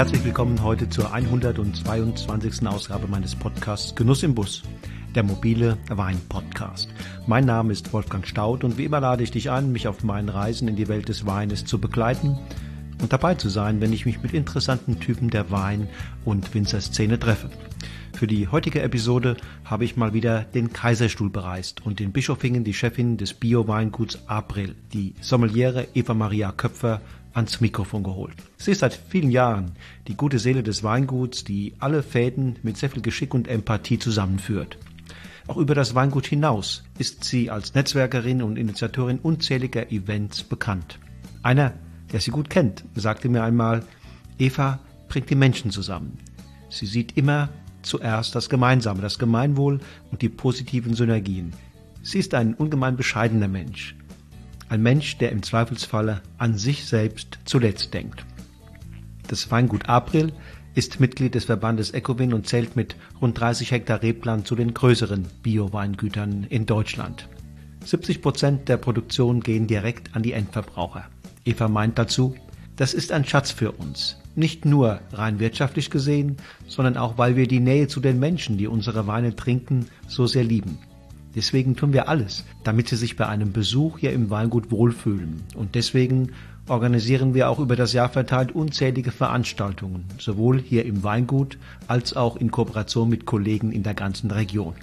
[0.00, 2.66] Herzlich willkommen heute zur 122.
[2.66, 4.62] Ausgabe meines Podcasts Genuss im Bus,
[5.14, 6.88] der mobile Wein-Podcast.
[7.26, 10.30] Mein Name ist Wolfgang Staud und wie immer lade ich dich ein, mich auf meinen
[10.30, 12.38] Reisen in die Welt des Weines zu begleiten
[13.02, 15.88] und dabei zu sein, wenn ich mich mit interessanten Typen der Wein-
[16.24, 17.50] und Winzerszene treffe.
[18.14, 19.36] Für die heutige Episode
[19.66, 24.76] habe ich mal wieder den Kaiserstuhl bereist und in Bischofingen die Chefin des Bio-Weinguts April,
[24.94, 28.34] die Sommeliere Eva Maria Köpfer, ans Mikrofon geholt.
[28.56, 29.72] Sie ist seit vielen Jahren
[30.08, 34.78] die gute Seele des Weinguts, die alle Fäden mit sehr viel Geschick und Empathie zusammenführt.
[35.46, 40.98] Auch über das Weingut hinaus ist sie als Netzwerkerin und Initiatorin unzähliger Events bekannt.
[41.42, 41.72] Einer,
[42.12, 43.82] der sie gut kennt, sagte mir einmal,
[44.38, 46.18] Eva bringt die Menschen zusammen.
[46.68, 47.48] Sie sieht immer
[47.82, 51.52] zuerst das Gemeinsame, das Gemeinwohl und die positiven Synergien.
[52.02, 53.96] Sie ist ein ungemein bescheidener Mensch,
[54.70, 58.24] ein Mensch, der im Zweifelsfalle an sich selbst zuletzt denkt.
[59.26, 60.32] Das Weingut April
[60.74, 65.26] ist Mitglied des Verbandes Ecowin und zählt mit rund 30 Hektar Rebland zu den größeren
[65.42, 67.28] Bio-Weingütern in Deutschland.
[67.84, 71.06] 70 Prozent der Produktion gehen direkt an die Endverbraucher.
[71.44, 72.36] Eva meint dazu,
[72.76, 74.18] das ist ein Schatz für uns.
[74.36, 76.36] Nicht nur rein wirtschaftlich gesehen,
[76.68, 80.44] sondern auch, weil wir die Nähe zu den Menschen, die unsere Weine trinken, so sehr
[80.44, 80.78] lieben.
[81.34, 85.42] Deswegen tun wir alles, damit sie sich bei einem Besuch hier im Weingut wohlfühlen.
[85.54, 86.32] Und deswegen
[86.68, 92.36] organisieren wir auch über das Jahr verteilt unzählige Veranstaltungen, sowohl hier im Weingut als auch
[92.36, 94.74] in Kooperation mit Kollegen in der ganzen Region.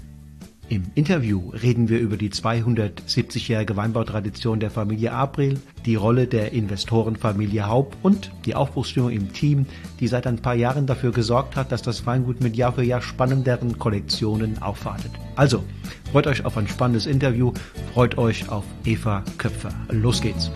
[0.69, 7.67] Im Interview reden wir über die 270-jährige Weinbautradition der Familie April, die Rolle der Investorenfamilie
[7.67, 9.65] Haupt und die Aufbruchsstimmung im Team,
[10.01, 13.01] die seit ein paar Jahren dafür gesorgt hat, dass das Weingut mit Jahr für Jahr
[13.01, 15.11] spannenderen Kollektionen aufwartet.
[15.38, 15.63] Also,
[16.11, 17.53] freut euch auf ein spannendes Interview,
[17.94, 19.73] freut euch auf Eva Köpfer.
[19.89, 20.51] Los geht's!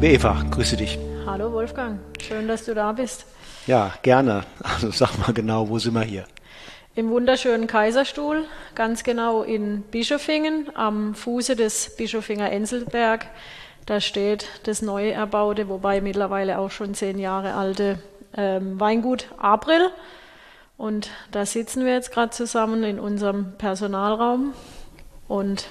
[0.00, 0.96] Liebe Eva, grüße dich.
[1.26, 3.26] Hallo Wolfgang, schön, dass du da bist.
[3.66, 4.44] Ja, gerne.
[4.62, 6.24] Also sag mal genau, wo sind wir hier?
[6.94, 8.44] Im wunderschönen Kaiserstuhl,
[8.76, 13.26] ganz genau in Bischofingen, am Fuße des Bischofinger Enselberg.
[13.86, 17.98] Da steht das neu erbaute, wobei mittlerweile auch schon zehn Jahre alte
[18.36, 19.90] ähm, Weingut April.
[20.76, 24.52] Und da sitzen wir jetzt gerade zusammen in unserem Personalraum
[25.26, 25.66] und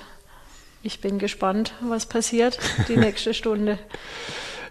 [0.88, 3.78] ich bin gespannt, was passiert die nächste Stunde.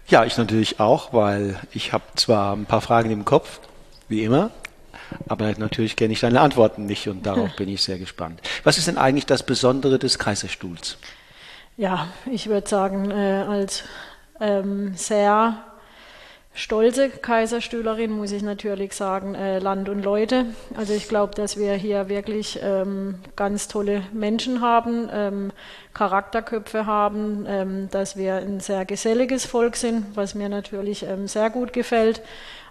[0.09, 3.59] Ja, ich natürlich auch, weil ich habe zwar ein paar Fragen im Kopf,
[4.07, 4.51] wie immer,
[5.27, 8.39] aber natürlich kenne ich deine Antworten nicht und darauf bin ich sehr gespannt.
[8.63, 10.97] Was ist denn eigentlich das Besondere des Kaiserstuhls?
[11.75, 13.83] Ja, ich würde sagen, äh, als
[14.39, 15.61] ähm, sehr
[16.57, 20.47] stolze Kaiserstühlerin, muss ich natürlich sagen, äh, Land und Leute.
[20.75, 25.51] Also ich glaube, dass wir hier wirklich ähm, ganz tolle Menschen haben, ähm,
[25.93, 31.51] Charakterköpfe haben, ähm, dass wir ein sehr geselliges Volk sind, was mir natürlich ähm, sehr
[31.51, 32.23] gut gefällt.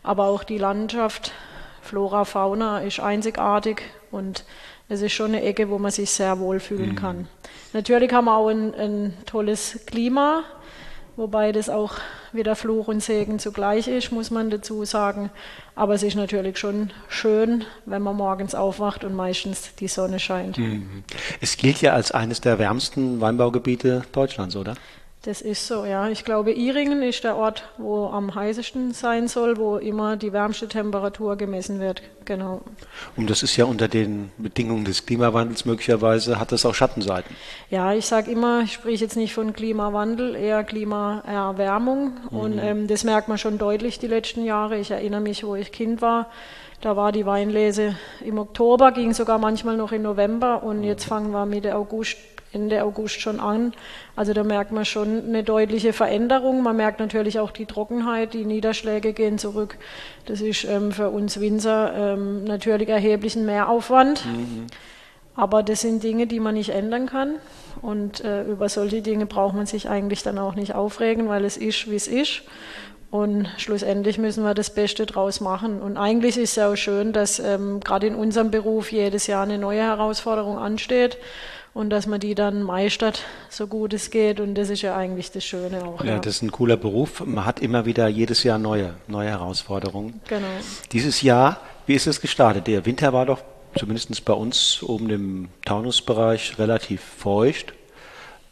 [0.03, 1.33] Aber auch die Landschaft,
[1.81, 4.45] Flora, Fauna ist einzigartig und
[4.89, 6.97] es ist schon eine Ecke, wo man sich sehr wohlfühlen mhm.
[6.97, 7.29] kann.
[7.73, 10.43] Natürlich haben wir auch ein, ein tolles Klima,
[11.17, 11.95] wobei das auch
[12.33, 15.31] wieder Fluch und Segen zugleich ist, muss man dazu sagen.
[15.75, 20.59] Aber es ist natürlich schon schön, wenn man morgens aufwacht und meistens die Sonne scheint.
[20.59, 21.05] Mhm.
[21.41, 24.75] Es gilt ja als eines der wärmsten Weinbaugebiete Deutschlands, oder?
[25.27, 26.09] Das ist so, ja.
[26.09, 30.69] Ich glaube, Iringen ist der Ort, wo am heißesten sein soll, wo immer die wärmste
[30.69, 32.01] Temperatur gemessen wird.
[32.25, 32.61] Genau.
[33.17, 37.35] Und das ist ja unter den Bedingungen des Klimawandels möglicherweise, hat das auch Schattenseiten.
[37.71, 42.13] Ja, ich sage immer, ich spreche jetzt nicht von Klimawandel, eher Klimaerwärmung.
[42.31, 42.39] Mhm.
[42.39, 44.79] Und ähm, das merkt man schon deutlich die letzten Jahre.
[44.79, 46.31] Ich erinnere mich, wo ich Kind war.
[46.83, 51.33] Da war die Weinlese im Oktober, ging sogar manchmal noch im November und jetzt fangen
[51.33, 52.17] wir Mitte August
[52.57, 53.75] Ende August schon an.
[54.17, 56.63] Also da merkt man schon eine deutliche Veränderung.
[56.63, 59.77] Man merkt natürlich auch die Trockenheit, die Niederschläge gehen zurück.
[60.25, 64.25] Das ist ähm, für uns Winzer ähm, natürlich erheblichen Mehraufwand.
[64.25, 64.67] Mhm.
[65.35, 67.35] Aber das sind Dinge, die man nicht ändern kann.
[67.83, 71.59] Und äh, über solche Dinge braucht man sich eigentlich dann auch nicht aufregen, weil es
[71.59, 72.43] ist, wie es ist.
[73.11, 75.81] Und schlussendlich müssen wir das Beste draus machen.
[75.81, 79.45] Und eigentlich ist es ja auch schön, dass ähm, gerade in unserem Beruf jedes Jahr
[79.45, 81.19] eine neue Herausforderung ansteht
[81.77, 84.41] und dass man die dann meistert, so gut es geht.
[84.41, 86.03] Und das ist ja eigentlich das Schöne auch.
[86.03, 87.23] Ja, ja, das ist ein cooler Beruf.
[87.27, 90.23] Man hat immer wieder jedes Jahr neue, neue Herausforderungen.
[90.27, 90.47] Genau.
[90.93, 92.67] Dieses Jahr, wie ist es gestartet?
[92.67, 93.41] Der Winter war doch
[93.79, 97.75] zumindest bei uns oben im Taunusbereich relativ feucht.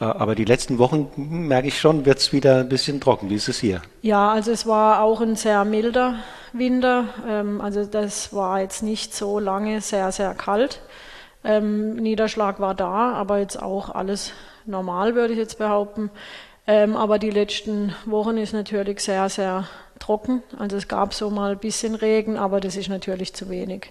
[0.01, 3.31] Äh, aber die letzten Wochen hm, merke ich schon, wird es wieder ein bisschen trocken.
[3.31, 3.81] Wie ist es hier?
[4.03, 6.17] Ja, also es war auch ein sehr milder
[6.53, 7.07] Winter.
[7.27, 10.83] Ähm, also das war jetzt nicht so lange sehr, sehr kalt.
[11.45, 14.33] Ähm, Niederschlag war da, aber jetzt auch alles
[14.65, 16.11] normal, würde ich jetzt behaupten.
[16.67, 19.69] Ähm, aber die letzten Wochen ist natürlich sehr, sehr
[19.99, 20.43] trocken.
[20.59, 23.91] Also es gab so mal ein bisschen Regen, aber das ist natürlich zu wenig.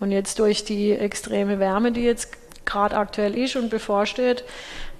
[0.00, 4.44] Und jetzt durch die extreme Wärme, die jetzt gerade aktuell ist und bevorsteht,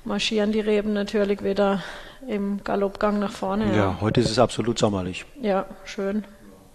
[0.05, 1.83] marschieren die Reben natürlich wieder
[2.29, 3.67] im Galoppgang nach vorne.
[3.69, 5.25] Ja, ja, heute ist es absolut sommerlich.
[5.41, 6.25] Ja, schön.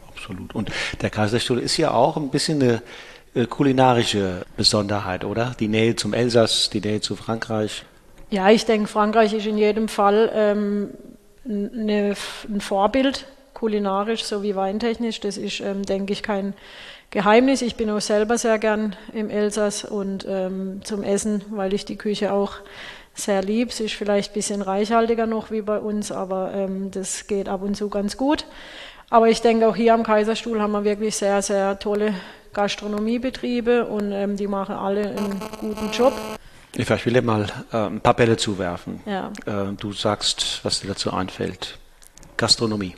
[0.07, 0.55] Absolut.
[0.55, 0.71] Und
[1.01, 2.81] der Kaiserstuhl ist ja auch ein bisschen eine
[3.45, 5.55] kulinarische Besonderheit, oder?
[5.59, 7.83] Die Nähe zum Elsass, die Nähe zu Frankreich.
[8.29, 10.89] Ja, ich denke, Frankreich ist in jedem Fall ähm,
[11.45, 12.15] eine,
[12.49, 15.19] ein Vorbild, kulinarisch sowie weintechnisch.
[15.19, 16.53] Das ist, ähm, denke ich, kein
[17.09, 17.61] Geheimnis.
[17.61, 21.95] Ich bin auch selber sehr gern im Elsass und ähm, zum Essen, weil ich die
[21.95, 22.53] Küche auch
[23.13, 23.71] sehr lieb.
[23.71, 27.61] Sie ist vielleicht ein bisschen reichhaltiger noch wie bei uns, aber ähm, das geht ab
[27.61, 28.45] und zu ganz gut.
[29.09, 32.13] Aber ich denke, auch hier am Kaiserstuhl haben wir wirklich sehr, sehr tolle
[32.57, 36.13] Gastronomiebetriebe und ähm, die machen alle einen guten Job.
[36.75, 38.99] Ich will dir mal äh, ein paar Bälle zuwerfen.
[39.05, 39.31] Ja.
[39.45, 41.77] Äh, du sagst, was dir dazu einfällt.
[42.35, 42.95] Gastronomie.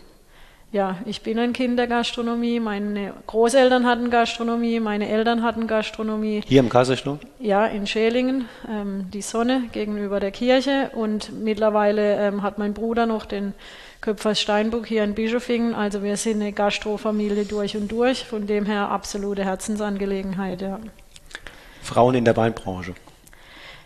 [0.71, 2.61] Ja, ich bin ein Kind der Gastronomie.
[2.61, 6.41] Meine Großeltern hatten Gastronomie, meine Eltern hatten Gastronomie.
[6.45, 7.19] Hier im Kaiserstuhl?
[7.39, 10.91] Ja, in Schelingen, ähm, die Sonne gegenüber der Kirche.
[10.93, 13.53] Und mittlerweile ähm, hat mein Bruder noch den
[14.01, 15.75] Köpfers Steinbuck hier in Bischofingen.
[15.75, 18.25] Also wir sind eine Gastrofamilie durch und durch.
[18.25, 20.79] Von dem her absolute Herzensangelegenheit, ja.
[21.81, 22.93] Frauen in der Weinbranche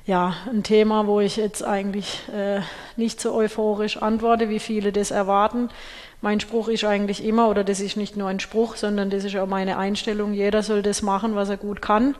[0.05, 2.59] ja, ein Thema, wo ich jetzt eigentlich äh,
[2.97, 5.69] nicht so euphorisch antworte, wie viele das erwarten.
[6.21, 9.35] Mein Spruch ist eigentlich immer, oder das ist nicht nur ein Spruch, sondern das ist
[9.37, 12.15] auch meine Einstellung, jeder soll das machen, was er gut kann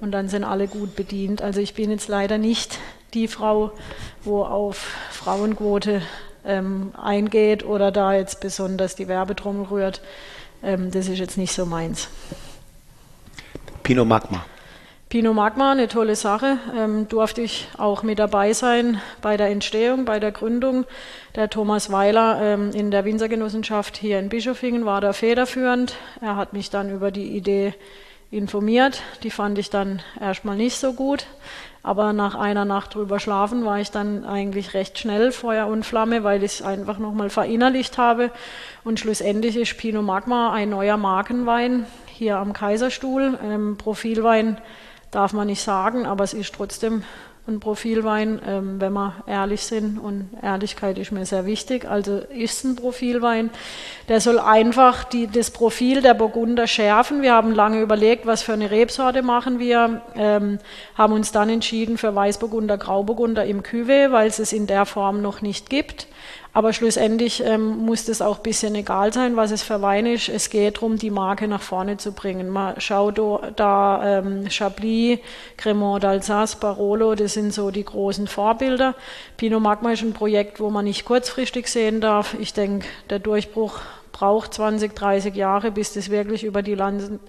[0.00, 1.42] und dann sind alle gut bedient.
[1.42, 2.78] Also ich bin jetzt leider nicht
[3.12, 3.72] die Frau,
[4.24, 6.02] wo auf Frauenquote
[6.46, 10.00] ähm, eingeht oder da jetzt besonders die Werbetrommel rührt.
[10.62, 12.08] Ähm, das ist jetzt nicht so meins.
[13.82, 14.44] Pinot Magma.
[15.08, 20.04] Pinot Magma, eine tolle Sache, ähm, durfte ich auch mit dabei sein bei der Entstehung,
[20.04, 20.84] bei der Gründung.
[21.36, 25.94] Der Thomas Weiler ähm, in der Winzergenossenschaft hier in Bischofingen war da federführend.
[26.20, 27.72] Er hat mich dann über die Idee
[28.36, 29.02] informiert.
[29.22, 31.26] Die fand ich dann erstmal nicht so gut.
[31.82, 36.24] Aber nach einer Nacht drüber schlafen war ich dann eigentlich recht schnell Feuer und Flamme,
[36.24, 38.32] weil ich es einfach nochmal verinnerlicht habe.
[38.82, 44.58] Und schlussendlich ist Pinot Magma ein neuer Markenwein hier am Kaiserstuhl, ein Profilwein
[45.10, 47.04] darf man nicht sagen, aber es ist trotzdem
[47.48, 49.98] ein Profilwein, ähm, wenn wir ehrlich sind.
[49.98, 51.88] Und Ehrlichkeit ist mir sehr wichtig.
[51.88, 53.50] Also ist ein Profilwein.
[54.08, 57.22] Der soll einfach die, das Profil der Burgunder schärfen.
[57.22, 60.02] Wir haben lange überlegt, was für eine Rebsorte machen wir.
[60.16, 60.58] Ähm,
[60.96, 65.22] haben uns dann entschieden für Weißburgunder, Grauburgunder im Cuvée, weil es es in der Form
[65.22, 66.08] noch nicht gibt.
[66.56, 70.30] Aber schlussendlich ähm, muss das auch ein bisschen egal sein, was es für Wein ist.
[70.30, 72.48] Es geht darum, die Marke nach vorne zu bringen.
[72.48, 73.20] Man schaut
[73.56, 75.18] da ähm, Chablis,
[75.58, 78.94] Cremant d'Alsace, Barolo, das sind so die großen Vorbilder.
[79.36, 82.34] Pinot Magma ist ein Projekt, wo man nicht kurzfristig sehen darf.
[82.40, 83.80] Ich denke, der Durchbruch
[84.12, 86.74] braucht 20, 30 Jahre, bis das wirklich über die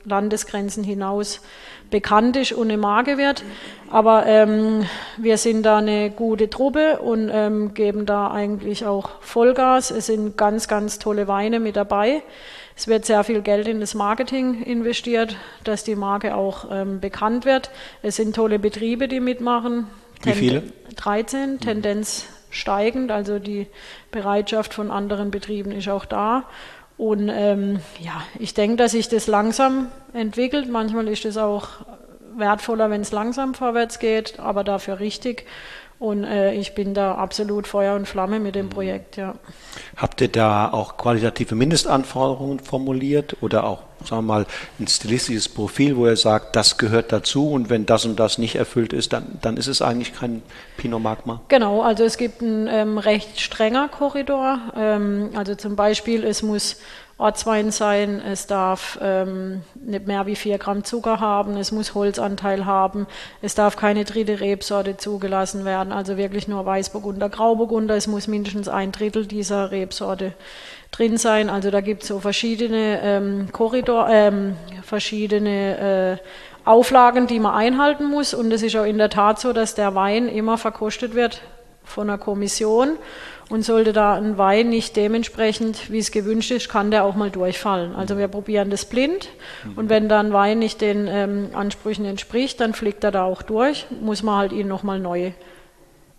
[0.05, 1.41] Landesgrenzen hinaus
[1.89, 3.43] bekannt ist und eine Marke wird.
[3.89, 4.85] Aber ähm,
[5.17, 9.91] wir sind da eine gute Truppe und ähm, geben da eigentlich auch Vollgas.
[9.91, 12.21] Es sind ganz, ganz tolle Weine mit dabei.
[12.75, 17.45] Es wird sehr viel Geld in das Marketing investiert, dass die Marke auch ähm, bekannt
[17.45, 17.71] wird.
[18.03, 19.87] Es sind tolle Betriebe, die mitmachen.
[20.23, 20.63] Wie viele?
[20.95, 23.67] 13, Tendenz steigend, also die
[24.11, 26.43] Bereitschaft von anderen Betrieben ist auch da.
[26.97, 30.69] Und ähm, ja, ich denke, dass sich das langsam entwickelt.
[30.69, 31.69] Manchmal ist es auch
[32.35, 35.45] wertvoller, wenn es langsam vorwärts geht, aber dafür richtig.
[35.99, 39.33] Und äh, ich bin da absolut Feuer und Flamme mit dem Projekt, ja.
[39.95, 44.45] Habt ihr da auch qualitative Mindestanforderungen formuliert oder auch, sagen wir mal,
[44.79, 48.55] ein stilistisches Profil, wo ihr sagt, das gehört dazu und wenn das und das nicht
[48.55, 50.43] erfüllt ist, dann, dann ist es eigentlich kein
[50.77, 51.41] Pinot Magma?
[51.47, 54.59] Genau, also es gibt einen ähm, recht strenger Korridor.
[54.75, 56.77] Ähm, also zum Beispiel, es muss
[57.19, 62.65] Ortswein sein, es darf ähm, nicht mehr wie 4 Gramm Zucker haben, es muss Holzanteil
[62.65, 63.07] haben,
[63.41, 68.67] es darf keine dritte Rebsorte zugelassen werden, also wirklich nur Weißburgunder, Grauburgunder, es muss mindestens
[68.67, 70.33] ein Drittel dieser Rebsorte
[70.91, 71.49] drin sein.
[71.49, 78.05] Also da gibt es so verschiedene ähm, Korridor, ähm, verschiedene äh, Auflagen, die man einhalten
[78.05, 78.33] muss.
[78.33, 81.41] Und es ist auch in der Tat so, dass der Wein immer verkostet wird
[81.83, 82.97] von einer Kommission.
[83.49, 87.29] Und sollte da ein Wein nicht dementsprechend, wie es gewünscht ist, kann der auch mal
[87.29, 87.95] durchfallen.
[87.95, 89.29] Also wir probieren das blind
[89.77, 93.41] und wenn da ein Wein nicht den ähm, Ansprüchen entspricht, dann fliegt er da auch
[93.41, 95.31] durch, muss man halt ihn nochmal neu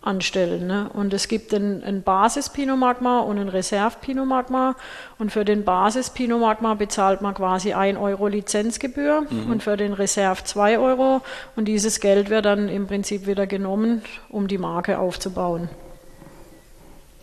[0.01, 0.65] anstellen.
[0.67, 0.89] Ne?
[0.93, 4.75] Und es gibt einen, einen Basis-Pinot Magma und einen Reserve-Pinot Magma.
[5.17, 9.51] Und für den Basis-Pinot Magma bezahlt man quasi 1 Euro Lizenzgebühr mhm.
[9.51, 11.21] und für den Reserve 2 Euro.
[11.55, 15.69] Und dieses Geld wird dann im Prinzip wieder genommen, um die Marke aufzubauen.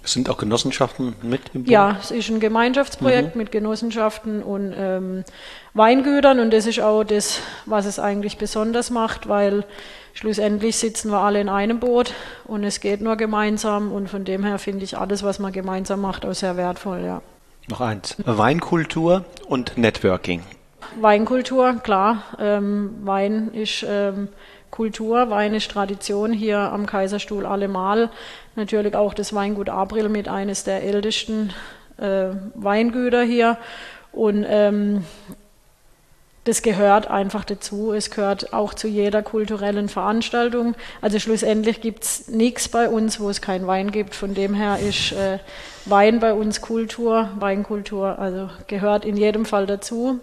[0.06, 1.70] Sind auch Genossenschaften mit im Boot?
[1.70, 3.42] Ja, es ist ein Gemeinschaftsprojekt mhm.
[3.42, 5.24] mit Genossenschaften und ähm,
[5.74, 9.64] Weingütern und das ist auch das, was es eigentlich besonders macht, weil
[10.14, 14.44] schlussendlich sitzen wir alle in einem Boot und es geht nur gemeinsam und von dem
[14.44, 17.20] her finde ich alles, was man gemeinsam macht, auch sehr wertvoll, ja.
[17.68, 18.16] Noch eins.
[18.24, 20.42] Weinkultur und Networking.
[21.00, 22.22] Weinkultur, klar.
[22.38, 24.28] Ähm, Wein ist ähm,
[24.70, 28.10] Kultur, Wein ist Tradition hier am Kaiserstuhl allemal.
[28.56, 31.52] Natürlich auch das Weingut Abril mit eines der ältesten
[31.98, 33.58] äh, Weingüter hier.
[34.12, 35.04] Und ähm,
[36.44, 37.92] das gehört einfach dazu.
[37.92, 40.74] Es gehört auch zu jeder kulturellen Veranstaltung.
[41.02, 44.14] Also schlussendlich gibt es nichts bei uns, wo es keinen Wein gibt.
[44.14, 45.38] Von dem her ist äh,
[45.86, 50.20] Wein bei uns Kultur, Weinkultur, also gehört in jedem Fall dazu.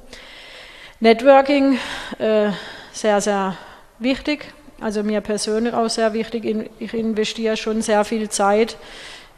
[1.01, 1.77] Networking,
[2.19, 2.51] äh,
[2.93, 3.57] sehr, sehr
[3.99, 4.53] wichtig.
[4.83, 6.69] Also mir persönlich auch sehr wichtig.
[6.79, 8.75] Ich investiere schon sehr viel Zeit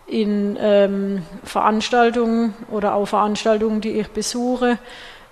[0.07, 4.79] in ähm, Veranstaltungen oder auch Veranstaltungen, die ich besuche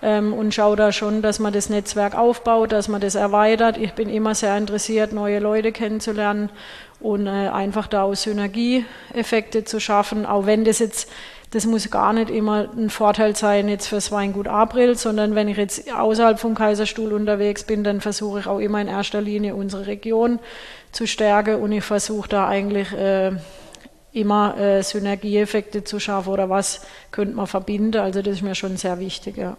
[0.02, 3.76] ähm, und schaue da schon, dass man das Netzwerk aufbaut, dass man das erweitert.
[3.76, 6.50] Ich bin immer sehr interessiert, neue Leute kennenzulernen
[7.00, 11.10] und äh, einfach da auch Synergieeffekte zu schaffen, auch wenn das jetzt
[11.54, 15.56] das muss gar nicht immer ein Vorteil sein jetzt fürs Weingut April, sondern wenn ich
[15.56, 19.86] jetzt außerhalb vom Kaiserstuhl unterwegs bin, dann versuche ich auch immer in erster Linie unsere
[19.86, 20.40] Region
[20.90, 23.30] zu stärken und ich versuche da eigentlich äh,
[24.10, 28.00] immer äh, Synergieeffekte zu schaffen oder was könnte man verbinden.
[28.00, 29.36] Also das ist mir schon sehr wichtig.
[29.36, 29.56] Ja.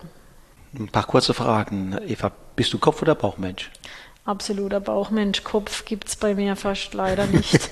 [0.77, 1.97] Ein paar kurze Fragen.
[2.05, 3.71] Eva, bist du Kopf- oder Bauchmensch?
[4.25, 5.45] Absoluter Bauchmensch.
[5.45, 7.69] Kopf gibt es bei mir fast leider nicht.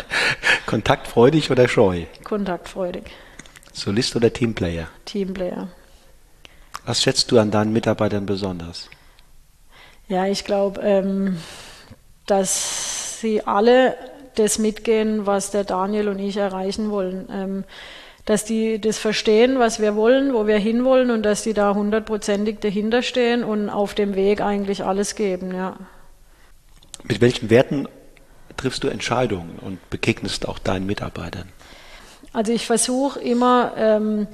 [0.66, 2.04] Kontaktfreudig oder scheu?
[2.24, 3.04] Kontaktfreudig.
[3.72, 4.88] Solist oder Teamplayer?
[5.04, 5.68] Teamplayer.
[6.84, 8.88] Was schätzt du an deinen Mitarbeitern besonders?
[10.08, 11.38] Ja, ich glaube, ähm,
[12.26, 13.96] dass sie alle
[14.34, 17.28] das mitgehen, was der Daniel und ich erreichen wollen.
[17.30, 17.64] Ähm,
[18.24, 22.58] dass die das verstehen, was wir wollen, wo wir hinwollen und dass die da hundertprozentig
[22.60, 25.76] dahinter stehen und auf dem Weg eigentlich alles geben, ja.
[27.02, 27.88] Mit welchen Werten
[28.56, 31.48] triffst du Entscheidungen und begegnest auch deinen Mitarbeitern?
[32.32, 34.28] Also ich versuche immer ähm,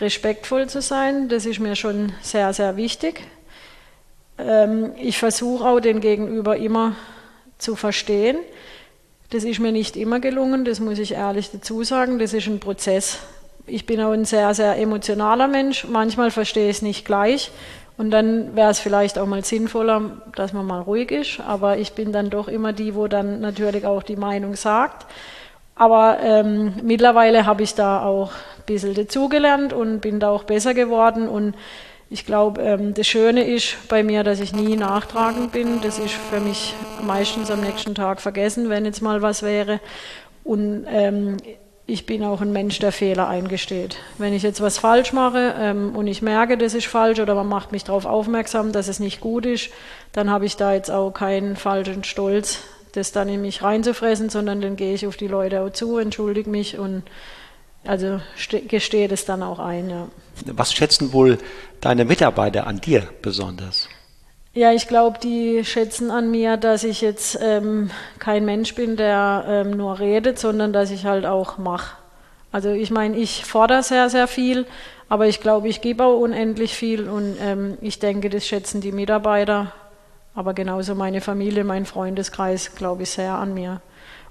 [0.00, 3.22] respektvoll zu sein, das ist mir schon sehr, sehr wichtig.
[4.38, 6.96] Ähm, ich versuche auch den Gegenüber immer
[7.58, 8.38] zu verstehen.
[9.30, 12.18] Das ist mir nicht immer gelungen, das muss ich ehrlich dazu sagen.
[12.18, 13.18] Das ist ein Prozess.
[13.66, 15.86] Ich bin auch ein sehr, sehr emotionaler Mensch.
[15.86, 17.52] Manchmal verstehe ich es nicht gleich.
[17.96, 21.38] Und dann wäre es vielleicht auch mal sinnvoller, dass man mal ruhig ist.
[21.40, 25.06] Aber ich bin dann doch immer die, wo dann natürlich auch die Meinung sagt.
[25.80, 30.74] Aber ähm, mittlerweile habe ich da auch ein bisschen dazugelernt und bin da auch besser
[30.74, 31.26] geworden.
[31.26, 31.54] Und
[32.10, 35.80] ich glaube, ähm, das Schöne ist bei mir, dass ich nie nachtragend bin.
[35.80, 39.80] Das ist für mich meistens am nächsten Tag vergessen, wenn jetzt mal was wäre.
[40.44, 41.38] Und ähm,
[41.86, 43.96] ich bin auch ein Mensch, der Fehler eingesteht.
[44.18, 47.48] Wenn ich jetzt was falsch mache ähm, und ich merke, das ist falsch oder man
[47.48, 49.70] macht mich darauf aufmerksam, dass es nicht gut ist,
[50.12, 52.58] dann habe ich da jetzt auch keinen falschen Stolz,
[52.92, 56.50] das dann in mich reinzufressen, sondern dann gehe ich auf die Leute auch zu, entschuldige
[56.50, 57.02] mich und
[57.84, 58.20] also
[58.68, 59.88] gestehe das dann auch ein.
[59.88, 60.08] Ja.
[60.46, 61.38] Was schätzen wohl
[61.80, 63.88] deine Mitarbeiter an dir besonders?
[64.52, 69.44] Ja, ich glaube, die schätzen an mir, dass ich jetzt ähm, kein Mensch bin, der
[69.46, 71.96] ähm, nur redet, sondern dass ich halt auch mache.
[72.50, 74.66] Also ich meine, ich fordere sehr, sehr viel,
[75.08, 78.90] aber ich glaube, ich gebe auch unendlich viel und ähm, ich denke, das schätzen die
[78.90, 79.72] Mitarbeiter,
[80.34, 83.80] aber genauso meine Familie, mein Freundeskreis, glaube ich, sehr an mir.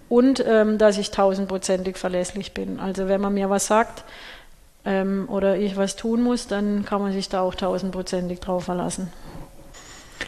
[0.08, 2.80] Und ähm, dass ich tausendprozentig verlässlich bin.
[2.80, 4.04] Also wenn man mir was sagt,
[4.86, 9.12] ähm, oder ich was tun muss, dann kann man sich da auch tausendprozentig drauf verlassen.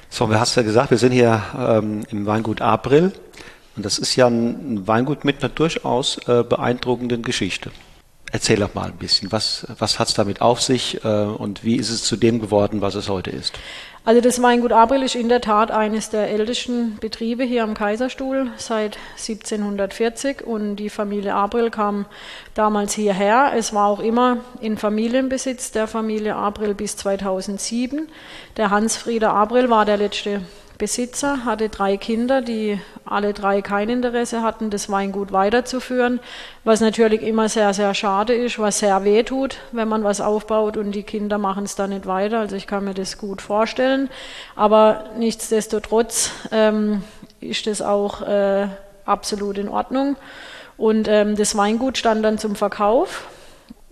[0.09, 3.11] So, du hast ja gesagt, wir sind hier ähm, im Weingut April
[3.75, 7.71] und das ist ja ein Weingut mit einer durchaus äh, beeindruckenden Geschichte.
[8.31, 11.75] Erzähl doch mal ein bisschen, was, was hat es damit auf sich äh, und wie
[11.75, 13.53] ist es zu dem geworden, was es heute ist?
[14.03, 18.50] Also das Weingut April ist in der Tat eines der ältesten Betriebe hier am Kaiserstuhl
[18.58, 22.08] seit 1740 und die Familie April kam
[22.55, 23.51] damals hierher.
[23.55, 28.08] Es war auch immer in Familienbesitz der Familie April bis 2007.
[28.58, 30.41] Der Hans-Frieder April war der letzte
[30.81, 36.19] Besitzer, hatte drei Kinder, die alle drei kein Interesse hatten, das Weingut weiterzuführen,
[36.63, 40.77] was natürlich immer sehr, sehr schade ist, was sehr weh tut, wenn man was aufbaut
[40.77, 42.39] und die Kinder machen es dann nicht weiter.
[42.39, 44.09] Also ich kann mir das gut vorstellen.
[44.55, 47.03] Aber nichtsdestotrotz ähm,
[47.41, 48.67] ist das auch äh,
[49.05, 50.15] absolut in Ordnung.
[50.77, 53.27] Und ähm, das Weingut stand dann zum Verkauf.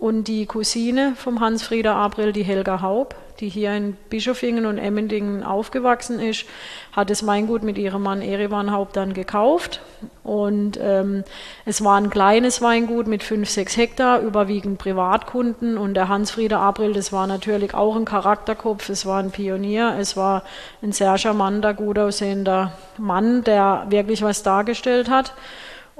[0.00, 5.42] Und die Cousine vom Hans-Frieder April, die Helga Haub, die hier in Bischofingen und Emmendingen
[5.42, 6.44] aufgewachsen ist,
[6.92, 9.80] hat das Weingut mit ihrem Mann Erivan Haupt dann gekauft.
[10.22, 11.24] Und ähm,
[11.64, 15.78] es war ein kleines Weingut mit fünf, sechs Hektar, überwiegend Privatkunden.
[15.78, 20.16] Und der Hans-Frieder April, das war natürlich auch ein Charakterkopf, es war ein Pionier, es
[20.16, 20.42] war
[20.82, 25.32] ein sehr charmanter, gut aussehender Mann, der wirklich was dargestellt hat.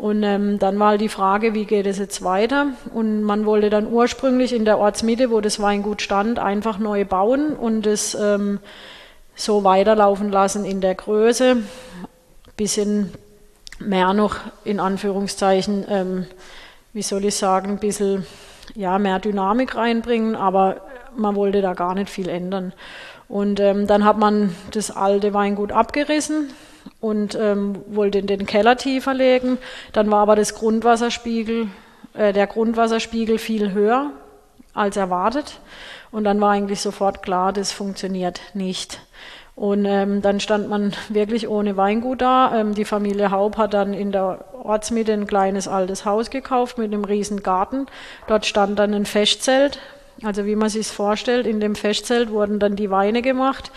[0.00, 2.69] Und ähm, dann war die Frage, wie geht es jetzt weiter?
[2.95, 7.54] Und man wollte dann ursprünglich in der Ortsmitte, wo das Weingut stand, einfach neu bauen
[7.54, 8.61] und es ähm,
[9.35, 11.59] so weiterlaufen lassen in der Größe.
[12.57, 13.12] Bisschen
[13.78, 16.26] mehr noch in Anführungszeichen, ähm,
[16.95, 18.26] wie soll ich sagen, ein bisschen
[18.75, 20.80] ja, mehr Dynamik reinbringen, aber
[21.14, 22.73] man wollte da gar nicht viel ändern.
[23.28, 26.54] Und ähm, dann hat man das alte Weingut abgerissen,
[27.00, 29.58] und ähm, wollte den Keller tiefer legen.
[29.92, 31.68] Dann war aber das Grundwasserspiegel,
[32.14, 34.12] äh, der Grundwasserspiegel viel höher
[34.75, 35.60] als erwartet.
[36.10, 39.00] Und dann war eigentlich sofort klar, das funktioniert nicht.
[39.56, 42.58] Und ähm, dann stand man wirklich ohne Weingut da.
[42.58, 46.92] Ähm, die Familie Haub hat dann in der Ortsmitte ein kleines altes Haus gekauft mit
[46.92, 47.87] einem riesen Garten.
[48.26, 49.78] Dort stand dann ein Festzelt.
[50.22, 53.70] Also wie man sich vorstellt, in dem Festzelt wurden dann die Weine gemacht.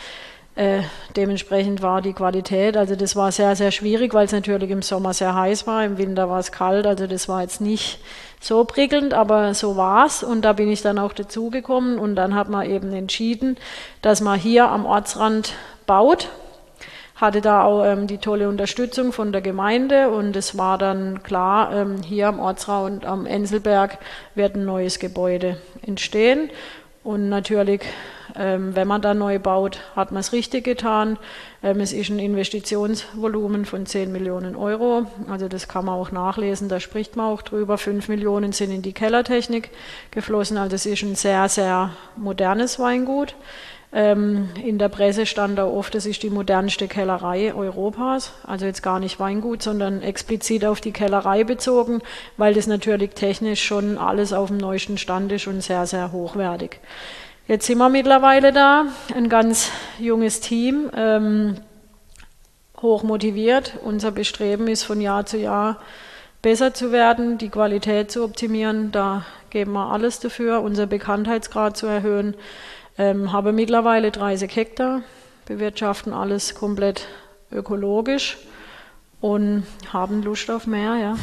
[0.55, 0.81] Äh,
[1.15, 5.15] dementsprechend war die Qualität, also das war sehr, sehr schwierig, weil es natürlich im Sommer
[5.15, 7.99] sehr heiß war, im Winter war es kalt, also das war jetzt nicht
[8.39, 12.35] so prickelnd, aber so war es und da bin ich dann auch dazugekommen und dann
[12.35, 13.57] hat man eben entschieden,
[14.03, 15.53] dass man hier am Ortsrand
[15.87, 16.29] baut,
[17.15, 21.73] hatte da auch ähm, die tolle Unterstützung von der Gemeinde und es war dann klar,
[21.73, 23.97] ähm, hier am Ortsrand am Enselberg
[24.35, 26.51] wird ein neues Gebäude entstehen.
[27.03, 27.81] Und natürlich
[28.35, 31.17] ähm, wenn man da neu baut, hat man es richtig getan.
[31.61, 35.05] Ähm, es ist ein Investitionsvolumen von 10 Millionen Euro.
[35.29, 37.77] Also das kann man auch nachlesen, da spricht man auch drüber.
[37.77, 39.69] 5 Millionen sind in die Kellertechnik
[40.11, 40.57] geflossen.
[40.57, 43.35] Also es ist ein sehr, sehr modernes Weingut.
[43.95, 48.31] Ähm, in der Presse stand da oft, es ist die modernste Kellerei Europas.
[48.43, 52.01] Also jetzt gar nicht Weingut, sondern explizit auf die Kellerei bezogen,
[52.35, 56.79] weil das natürlich technisch schon alles auf dem neuesten Stand ist und sehr, sehr hochwertig.
[57.45, 61.57] Jetzt sind wir mittlerweile da, ein ganz junges Team, ähm,
[62.81, 63.73] hoch motiviert.
[63.83, 65.81] Unser Bestreben ist von Jahr zu Jahr
[66.41, 68.93] besser zu werden, die Qualität zu optimieren.
[68.93, 72.35] Da geben wir alles dafür, unser Bekanntheitsgrad zu erhöhen.
[72.97, 75.01] Ähm, habe mittlerweile 30 Hektar,
[75.45, 77.07] bewirtschaften alles komplett
[77.51, 78.37] ökologisch
[79.19, 80.95] und haben Lust auf mehr.
[80.95, 81.17] Ja.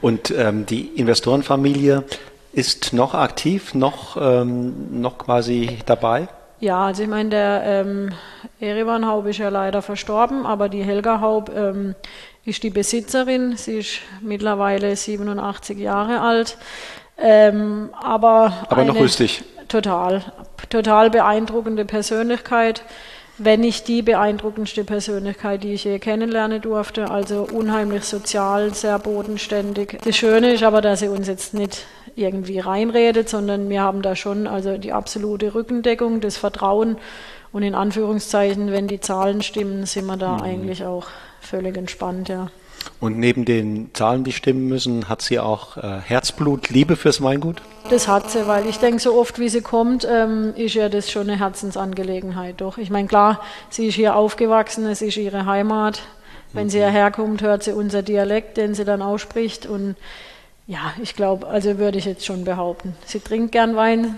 [0.00, 2.04] Und ähm, die Investorenfamilie
[2.52, 6.28] ist noch aktiv, noch, ähm, noch quasi dabei?
[6.60, 8.12] Ja, also ich meine, der ähm,
[8.60, 11.94] Erivan Haub ist ja leider verstorben, aber die Helga Haub ähm,
[12.44, 13.56] ist die Besitzerin.
[13.56, 16.58] Sie ist mittlerweile 87 Jahre alt.
[17.16, 19.42] Ähm, aber aber noch rüstig.
[19.68, 20.22] Total,
[20.68, 22.82] total beeindruckende Persönlichkeit
[23.42, 27.10] wenn nicht die beeindruckendste Persönlichkeit, die ich je kennenlernen durfte.
[27.10, 29.98] Also unheimlich sozial, sehr bodenständig.
[30.04, 34.14] Das Schöne ist aber, dass sie uns jetzt nicht irgendwie reinredet, sondern wir haben da
[34.14, 36.98] schon also die absolute Rückendeckung, das Vertrauen
[37.52, 40.42] und in Anführungszeichen, wenn die Zahlen stimmen, sind wir da mhm.
[40.42, 41.06] eigentlich auch
[41.40, 42.48] völlig entspannt, ja.
[42.98, 47.62] Und neben den Zahlen, die stimmen müssen, hat sie auch äh, Herzblut, Liebe fürs Weingut?
[47.88, 51.10] Das hat sie, weil ich denke, so oft wie sie kommt, ähm, ist ja das
[51.10, 52.60] schon eine Herzensangelegenheit.
[52.60, 53.40] Doch, ich meine, klar,
[53.70, 56.02] sie ist hier aufgewachsen, es ist ihre Heimat.
[56.52, 56.70] Wenn mhm.
[56.70, 59.66] sie hierher kommt, hört sie unser Dialekt, den sie dann ausspricht.
[59.66, 59.96] Und
[60.66, 62.94] ja, ich glaube, also würde ich jetzt schon behaupten.
[63.06, 64.16] Sie trinkt gern Wein,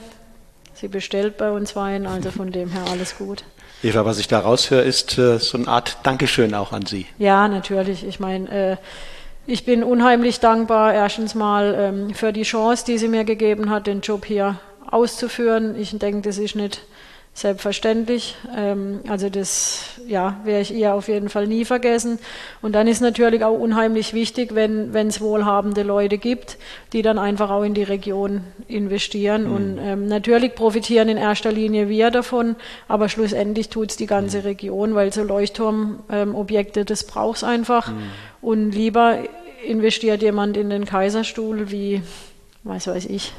[0.75, 3.45] sie bestellt bei uns Wein, also von dem her alles gut.
[3.83, 7.07] Eva, was ich da raushöre, ist äh, so eine Art Dankeschön auch an Sie.
[7.19, 8.07] Ja, natürlich.
[8.07, 8.77] Ich meine, äh,
[9.47, 13.89] ich bin unheimlich dankbar, erstens mal ähm, für die Chance, die sie mir gegeben hat,
[13.89, 15.75] den Job hier auszuführen.
[15.77, 16.81] Ich denke, das ist nicht
[17.35, 18.37] selbstverständlich.
[18.55, 22.19] Ähm, also das ja, werde ich ihr auf jeden Fall nie vergessen.
[22.61, 26.59] Und dann ist natürlich auch unheimlich wichtig, wenn es wohlhabende Leute gibt,
[26.93, 29.45] die dann einfach auch in die Region investieren.
[29.45, 29.53] Mhm.
[29.55, 34.39] Und ähm, natürlich profitieren in erster Linie wir davon, aber schlussendlich tut es die ganze
[34.39, 34.45] mhm.
[34.45, 37.89] Region, weil so Leuchtturmobjekte, ähm, das braucht es einfach.
[37.89, 38.03] Mhm.
[38.43, 39.19] Und lieber
[39.67, 42.03] investiert jemand in den Kaiserstuhl wie,
[42.65, 43.33] was weiß ich,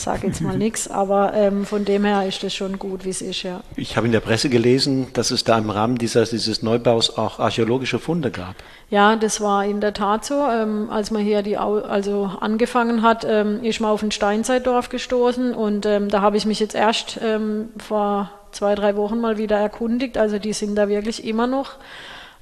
[0.00, 3.22] sage jetzt mal nichts, aber ähm, von dem her ist das schon gut, wie es
[3.22, 3.60] ist, ja.
[3.76, 7.38] Ich habe in der Presse gelesen, dass es da im Rahmen dieses, dieses Neubaus auch
[7.38, 8.54] archäologische Funde gab.
[8.90, 10.34] Ja, das war in der Tat so.
[10.34, 15.54] Ähm, als man hier die, also angefangen hat, ähm, ist man auf ein Steinzeitdorf gestoßen
[15.54, 19.58] und ähm, da habe ich mich jetzt erst ähm, vor zwei, drei Wochen mal wieder
[19.58, 20.18] erkundigt.
[20.18, 21.76] Also die sind da wirklich immer noch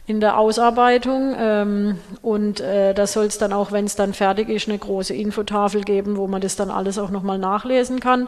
[0.08, 4.48] in der Ausarbeitung ähm, und äh, da soll es dann auch, wenn es dann fertig
[4.48, 8.26] ist, eine große Infotafel geben, wo man das dann alles auch nochmal nachlesen kann.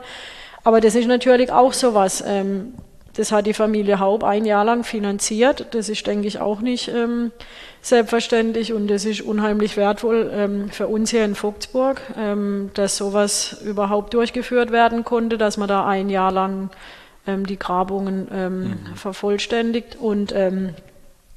[0.63, 2.23] Aber das ist natürlich auch sowas.
[2.27, 2.75] Ähm,
[3.15, 5.69] das hat die Familie Haub ein Jahr lang finanziert.
[5.71, 7.33] Das ist, denke ich, auch nicht ähm,
[7.81, 13.57] selbstverständlich und das ist unheimlich wertvoll ähm, für uns hier in Vogtsburg, ähm, dass sowas
[13.65, 16.69] überhaupt durchgeführt werden konnte, dass man da ein Jahr lang
[17.27, 18.97] ähm, die Grabungen ähm, mhm.
[18.97, 20.75] vervollständigt und ähm,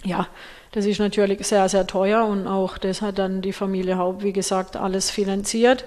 [0.04, 0.28] ja,
[0.72, 4.34] das ist natürlich sehr, sehr teuer und auch das hat dann die Familie Haupt, wie
[4.34, 5.86] gesagt, alles finanziert.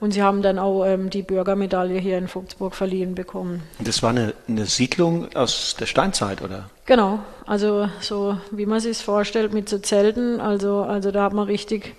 [0.00, 3.62] Und sie haben dann auch ähm, die Bürgermedaille hier in Vogtsburg verliehen bekommen.
[3.78, 6.70] Das war eine, eine, Siedlung aus der Steinzeit, oder?
[6.86, 10.40] Genau, also so wie man sich vorstellt mit so Zelten.
[10.40, 11.94] Also, also da hat man richtig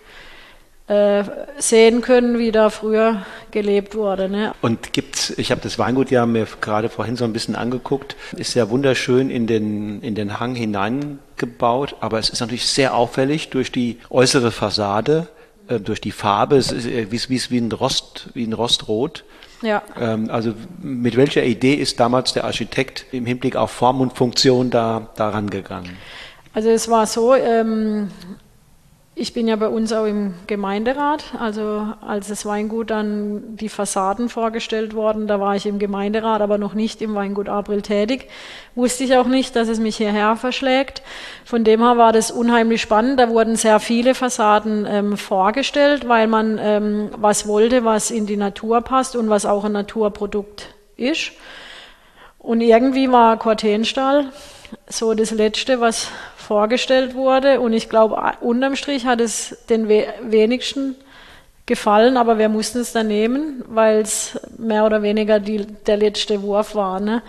[0.88, 1.24] äh,
[1.60, 4.28] sehen können, wie da früher gelebt wurde.
[4.28, 4.52] Ne?
[4.62, 8.54] Und gibt's, ich habe das Weingut ja mir gerade vorhin so ein bisschen angeguckt, ist
[8.54, 10.56] ja wunderschön in den, in den Hang
[11.44, 15.28] hineingebaut, aber es ist natürlich sehr auffällig durch die äußere Fassade,
[15.68, 19.24] äh, durch die Farbe, es ist äh, wie, wie, wie ein Rost, wie ein Rostrot.
[19.62, 19.82] Ja.
[20.00, 24.70] Ähm, also mit welcher Idee ist damals der Architekt im Hinblick auf Form und Funktion
[24.70, 25.98] da daran gegangen?
[26.54, 28.10] Also es war so, ähm,
[29.16, 31.36] ich bin ja bei uns auch im Gemeinderat.
[31.40, 36.58] Also als das Weingut dann die Fassaden vorgestellt worden, da war ich im Gemeinderat, aber
[36.58, 38.28] noch nicht im Weingut April tätig.
[38.74, 41.04] Wusste ich auch nicht, dass es mich hierher verschlägt.
[41.46, 43.20] Von dem her war das unheimlich spannend.
[43.20, 48.38] Da wurden sehr viele Fassaden ähm, vorgestellt, weil man ähm, was wollte, was in die
[48.38, 51.34] Natur passt und was auch ein Naturprodukt ist.
[52.40, 54.26] Und irgendwie war Cortenstall
[54.88, 56.10] so das Letzte, was
[56.44, 57.60] vorgestellt wurde.
[57.60, 60.96] Und ich glaube, unterm Strich hat es den wenigsten
[61.66, 66.42] gefallen, aber wir mussten es dann nehmen, weil es mehr oder weniger die, der letzte
[66.42, 67.00] Wurf war.
[67.00, 67.22] Ne?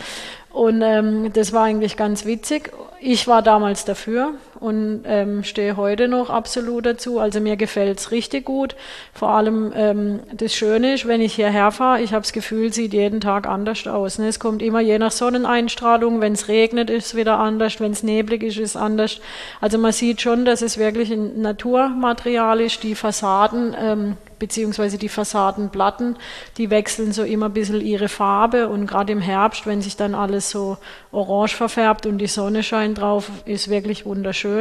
[0.50, 2.72] Und ähm, das war eigentlich ganz witzig.
[3.00, 7.18] Ich war damals dafür und ähm, stehe heute noch absolut dazu.
[7.18, 8.74] Also mir gefällt es richtig gut.
[9.12, 12.94] Vor allem ähm, das Schöne ist, wenn ich hierher fahre, ich habe das Gefühl, sieht
[12.94, 14.18] jeden Tag anders aus.
[14.18, 14.28] Ne?
[14.28, 16.22] Es kommt immer je nach Sonneneinstrahlung.
[16.22, 17.78] Wenn es regnet, ist es wieder anders.
[17.78, 19.20] Wenn es neblig ist, ist es anders.
[19.60, 22.82] Also man sieht schon, dass es wirklich ein Naturmaterial ist.
[22.84, 26.16] Die Fassaden ähm, beziehungsweise die Fassadenplatten,
[26.58, 30.14] die wechseln so immer ein bisschen ihre Farbe und gerade im Herbst, wenn sich dann
[30.14, 30.76] alles so
[31.12, 34.53] orange verfärbt und die Sonne scheint drauf, ist wirklich wunderschön.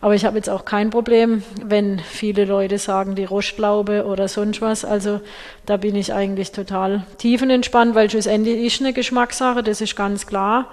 [0.00, 4.60] Aber ich habe jetzt auch kein Problem, wenn viele Leute sagen, die Rostlaube oder sonst
[4.60, 4.84] was.
[4.84, 5.20] Also
[5.66, 10.70] da bin ich eigentlich total tiefenentspannt, weil schlussendlich ist eine Geschmackssache, das ist ganz klar.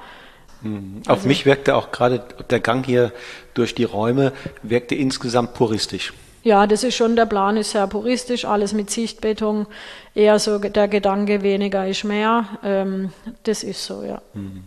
[0.61, 1.01] Mhm.
[1.07, 3.11] Auf also, mich wirkte auch gerade der Gang hier
[3.53, 4.31] durch die Räume,
[4.63, 6.13] wirkte insgesamt puristisch.
[6.43, 9.67] Ja, das ist schon der Plan, ist sehr puristisch, alles mit Sichtbeton,
[10.15, 12.45] eher so der Gedanke, weniger ist mehr.
[12.63, 13.11] Ähm,
[13.43, 14.21] das ist so, ja.
[14.33, 14.63] Mhm.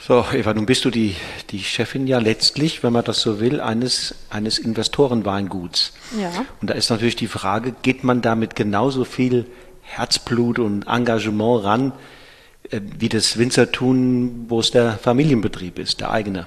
[0.00, 1.16] So, Eva, nun bist du die,
[1.50, 5.92] die Chefin ja letztlich, wenn man das so will, eines, eines Investorenweinguts.
[6.18, 6.30] Ja.
[6.60, 9.46] Und da ist natürlich die Frage, geht man da mit genauso viel
[9.82, 11.92] Herzblut und Engagement ran,
[12.70, 16.46] äh, wie das Winzer tun, wo es der Familienbetrieb ist, der eigene?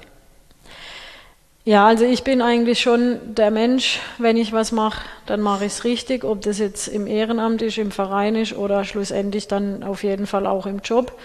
[1.64, 5.74] Ja, also ich bin eigentlich schon der Mensch, wenn ich was mache, dann mache ich
[5.74, 10.04] es richtig, ob das jetzt im Ehrenamt ist, im Verein ist oder schlussendlich dann auf
[10.04, 11.16] jeden Fall auch im Job.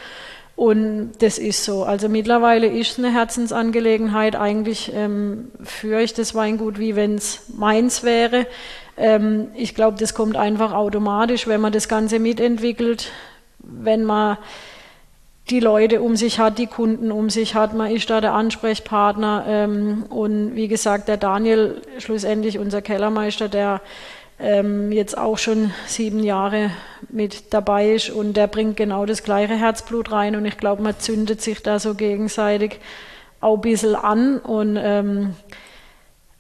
[0.56, 1.84] Und das ist so.
[1.84, 4.36] Also mittlerweile ist es eine Herzensangelegenheit.
[4.36, 8.46] Eigentlich ähm, führe ich das Weingut, wie wenn es meins wäre.
[8.96, 13.10] Ähm, ich glaube, das kommt einfach automatisch, wenn man das Ganze mitentwickelt,
[13.58, 14.38] wenn man
[15.50, 17.74] die Leute um sich hat, die Kunden um sich hat.
[17.74, 19.44] Man ist da der Ansprechpartner.
[19.46, 23.82] Ähm, und wie gesagt, der Daniel, schlussendlich unser Kellermeister, der
[24.38, 26.70] ähm, jetzt auch schon sieben Jahre
[27.08, 30.98] mit dabei ist und der bringt genau das gleiche Herzblut rein und ich glaube, man
[30.98, 32.78] zündet sich da so gegenseitig
[33.40, 35.34] auch ein bisschen an und ähm,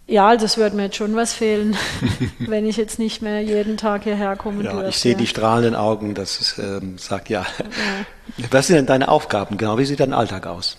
[0.08, 1.76] ja, es würde mir jetzt schon was fehlen,
[2.38, 4.88] wenn ich jetzt nicht mehr jeden Tag hierher kommen ja, dürfte.
[4.90, 7.44] Ich sehe die strahlenden Augen, das ist, ähm, sagt ja.
[8.36, 8.44] ja.
[8.50, 9.56] Was sind denn deine Aufgaben?
[9.56, 10.76] Genau, wie sieht dein Alltag aus?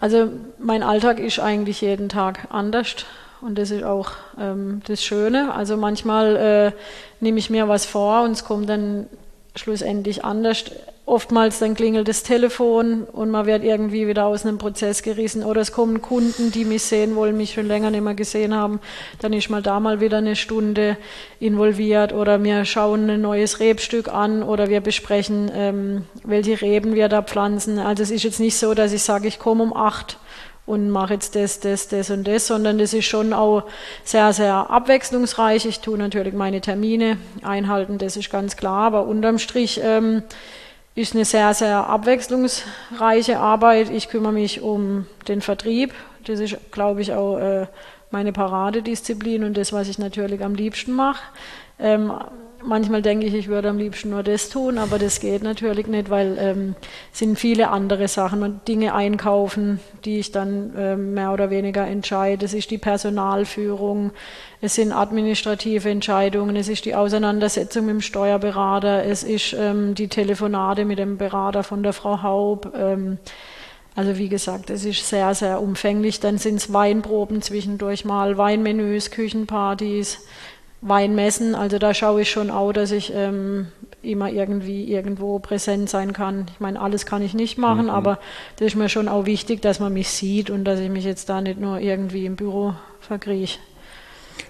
[0.00, 3.06] Also mein Alltag ist eigentlich jeden Tag anders
[3.42, 5.54] und das ist auch ähm, das Schöne.
[5.54, 6.72] Also manchmal äh,
[7.20, 9.06] nehme ich mir was vor und es kommt dann
[9.54, 10.64] schlussendlich anders
[11.04, 15.60] oftmals dann klingelt das Telefon und man wird irgendwie wieder aus einem Prozess gerissen oder
[15.60, 18.80] es kommen Kunden, die mich sehen wollen, mich schon länger nicht mehr gesehen haben,
[19.18, 20.96] dann ist mal da mal wieder eine Stunde
[21.40, 27.08] involviert oder wir schauen ein neues Rebstück an oder wir besprechen, ähm, welche Reben wir
[27.08, 27.80] da pflanzen.
[27.80, 30.18] Also es ist jetzt nicht so, dass ich sage, ich komme um acht
[30.64, 33.64] und mache jetzt das, das, das und das, sondern das ist schon auch
[34.04, 35.66] sehr, sehr abwechslungsreich.
[35.66, 40.22] Ich tue natürlich meine Termine einhalten, das ist ganz klar, aber unterm Strich ähm,
[40.94, 43.90] ist eine sehr, sehr abwechslungsreiche Arbeit.
[43.90, 45.94] Ich kümmere mich um den Vertrieb.
[46.26, 47.66] Das ist, glaube ich, auch äh,
[48.10, 51.22] meine Paradedisziplin und das, was ich natürlich am liebsten mache.
[51.78, 52.12] Ähm,
[52.64, 56.10] manchmal denke ich, ich würde am liebsten nur das tun, aber das geht natürlich nicht,
[56.10, 56.74] weil ähm,
[57.12, 62.44] sind viele andere Sachen und Dinge einkaufen, die ich dann ähm, mehr oder weniger entscheide.
[62.44, 64.12] Es ist die Personalführung,
[64.60, 70.08] es sind administrative Entscheidungen, es ist die Auseinandersetzung mit dem Steuerberater, es ist ähm, die
[70.08, 72.72] Telefonate mit dem Berater von der Frau Haub.
[72.76, 73.18] Ähm,
[73.94, 76.18] also wie gesagt, es ist sehr, sehr umfänglich.
[76.18, 80.24] Dann sind es Weinproben zwischendurch mal, Weinmenüs, Küchenpartys,
[80.82, 81.54] Weinmessen.
[81.54, 83.68] Also da schaue ich schon auch, dass ich ähm,
[84.02, 86.46] immer irgendwie irgendwo präsent sein kann.
[86.52, 87.90] Ich meine, alles kann ich nicht machen, mhm.
[87.90, 88.18] aber
[88.56, 91.28] das ist mir schon auch wichtig, dass man mich sieht und dass ich mich jetzt
[91.28, 93.58] da nicht nur irgendwie im Büro verkrieche.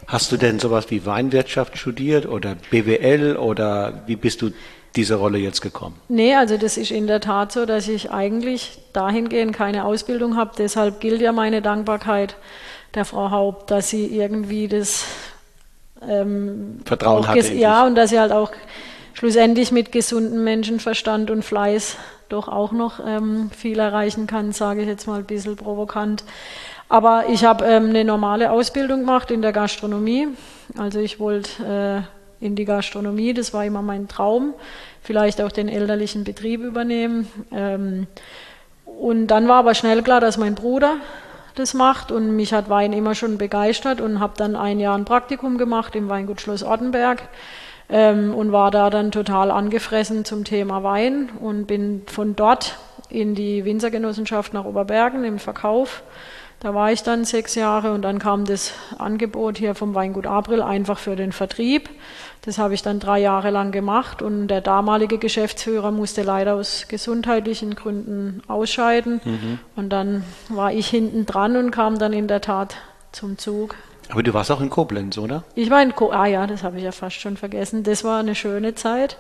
[0.07, 4.51] Hast du denn sowas wie Weinwirtschaft studiert oder BWL oder wie bist du
[4.97, 5.97] diese Rolle jetzt gekommen?
[6.09, 10.53] Nee, also das ist in der Tat so, dass ich eigentlich dahingehend keine Ausbildung habe.
[10.57, 12.37] Deshalb gilt ja meine Dankbarkeit
[12.95, 15.05] der Frau Haupt, dass sie irgendwie das
[16.09, 17.51] ähm, Vertrauen hat.
[17.53, 18.53] Ja, und dass sie halt auch
[19.15, 21.97] schlussendlich mit gesundem Menschenverstand und Fleiß
[22.29, 26.25] doch auch noch ähm, viel erreichen kann, sage ich jetzt mal ein bisschen provokant.
[26.89, 30.29] Aber ich habe ähm, eine normale Ausbildung gemacht in der Gastronomie.
[30.77, 32.05] Also ich wollte
[32.41, 33.33] äh, in die Gastronomie.
[33.33, 34.55] Das war immer mein Traum.
[35.03, 37.29] Vielleicht auch den elterlichen Betrieb übernehmen.
[37.51, 38.07] Ähm,
[38.85, 40.97] und dann war aber schnell klar, dass mein Bruder
[41.55, 45.05] das macht und mich hat Wein immer schon begeistert und habe dann ein Jahr ein
[45.05, 47.23] Praktikum gemacht im Weingut Schloss Ortenberg
[47.89, 53.35] ähm, und war da dann total angefressen zum Thema Wein und bin von dort in
[53.35, 56.03] die Winzergenossenschaft nach Oberbergen im Verkauf
[56.63, 60.63] da war ich dann sechs Jahre und dann kam das Angebot hier vom Weingut April
[60.63, 61.91] einfach für den Vertrieb.
[62.45, 66.87] Das habe ich dann drei Jahre lang gemacht und der damalige Geschäftsführer musste leider aus
[66.89, 69.21] gesundheitlichen Gründen ausscheiden.
[69.25, 69.59] Mhm.
[69.77, 72.77] Und dann war ich hinten dran und kam dann in der Tat
[73.13, 73.77] zum Zug.
[74.13, 75.43] Aber du warst auch in Koblenz, oder?
[75.55, 77.83] Ich war in Koblenz, ah ja, das habe ich ja fast schon vergessen.
[77.83, 79.17] Das war eine schöne Zeit.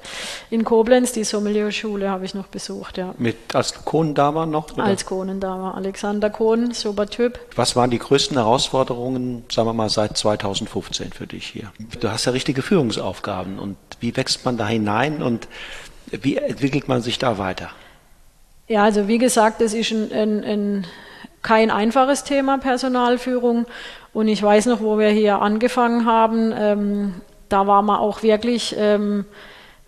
[0.50, 3.14] In Koblenz, die Sommelier-Schule habe ich noch besucht, ja.
[3.16, 4.70] Mit, als Kohn da war noch?
[4.74, 4.85] Oder?
[4.85, 5.76] Als Kohnen da war.
[5.76, 7.38] Alexander Kohn, super Typ.
[7.57, 11.72] Was waren die größten Herausforderungen, sagen wir mal, seit 2015 für dich hier?
[11.98, 15.48] Du hast ja richtige Führungsaufgaben und wie wächst man da hinein und
[16.11, 17.70] wie entwickelt man sich da weiter?
[18.68, 20.87] Ja, also wie gesagt, das ist ein, ein, ein
[21.40, 23.66] kein einfaches Thema Personalführung
[24.12, 27.14] und ich weiß noch, wo wir hier angefangen haben, ähm,
[27.48, 29.25] da war man auch wirklich ähm,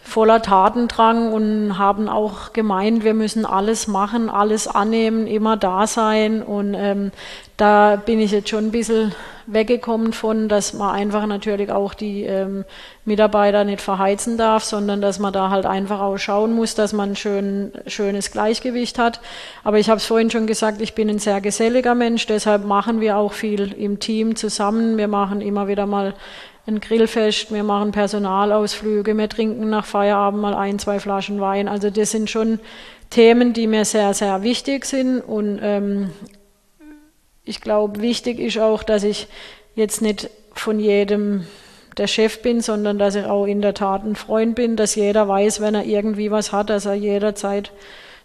[0.04, 6.42] voller Tatendrang und haben auch gemeint, wir müssen alles machen, alles annehmen, immer da sein.
[6.42, 7.10] Und ähm,
[7.56, 9.14] da bin ich jetzt schon ein bisschen
[9.46, 12.64] weggekommen von, dass man einfach natürlich auch die ähm,
[13.04, 17.10] Mitarbeiter nicht verheizen darf, sondern dass man da halt einfach auch schauen muss, dass man
[17.12, 19.20] ein schön, schönes Gleichgewicht hat.
[19.64, 23.00] Aber ich habe es vorhin schon gesagt, ich bin ein sehr geselliger Mensch, deshalb machen
[23.00, 24.98] wir auch viel im Team zusammen.
[24.98, 26.14] Wir machen immer wieder mal
[26.66, 31.68] ein Grillfest, wir machen Personalausflüge, wir trinken nach Feierabend mal ein, zwei Flaschen Wein.
[31.68, 32.58] Also das sind schon
[33.10, 35.20] Themen, die mir sehr, sehr wichtig sind.
[35.20, 36.10] Und ähm,
[37.44, 39.28] ich glaube, wichtig ist auch, dass ich
[39.74, 41.46] jetzt nicht von jedem
[41.98, 45.28] der Chef bin, sondern dass ich auch in der Tat ein Freund bin, dass jeder
[45.28, 47.70] weiß, wenn er irgendwie was hat, dass er jederzeit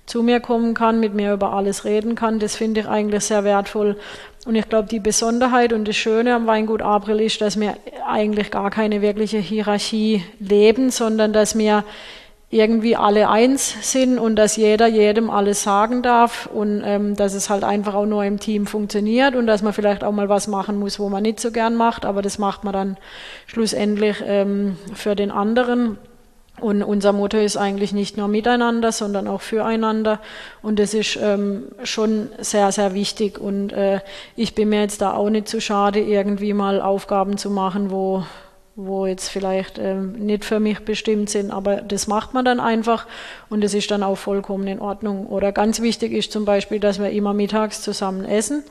[0.05, 2.39] zu mir kommen kann, mit mir über alles reden kann.
[2.39, 3.95] Das finde ich eigentlich sehr wertvoll.
[4.45, 7.75] Und ich glaube, die Besonderheit und das Schöne am Weingut April ist, dass wir
[8.07, 11.83] eigentlich gar keine wirkliche Hierarchie leben, sondern dass wir
[12.51, 17.49] irgendwie alle eins sind und dass jeder jedem alles sagen darf und ähm, dass es
[17.49, 20.79] halt einfach auch nur im Team funktioniert und dass man vielleicht auch mal was machen
[20.79, 22.97] muss, wo man nicht so gern macht, aber das macht man dann
[23.45, 25.99] schlussendlich ähm, für den anderen.
[26.59, 30.19] Und unser Motto ist eigentlich nicht nur miteinander, sondern auch füreinander.
[30.61, 33.39] Und das ist ähm, schon sehr, sehr wichtig.
[33.39, 33.99] Und äh,
[34.35, 38.23] ich bin mir jetzt da auch nicht zu schade, irgendwie mal Aufgaben zu machen, wo,
[38.75, 41.51] wo jetzt vielleicht ähm, nicht für mich bestimmt sind.
[41.51, 43.07] Aber das macht man dann einfach
[43.49, 45.27] und das ist dann auch vollkommen in Ordnung.
[45.27, 48.63] Oder ganz wichtig ist zum Beispiel, dass wir immer mittags zusammen essen.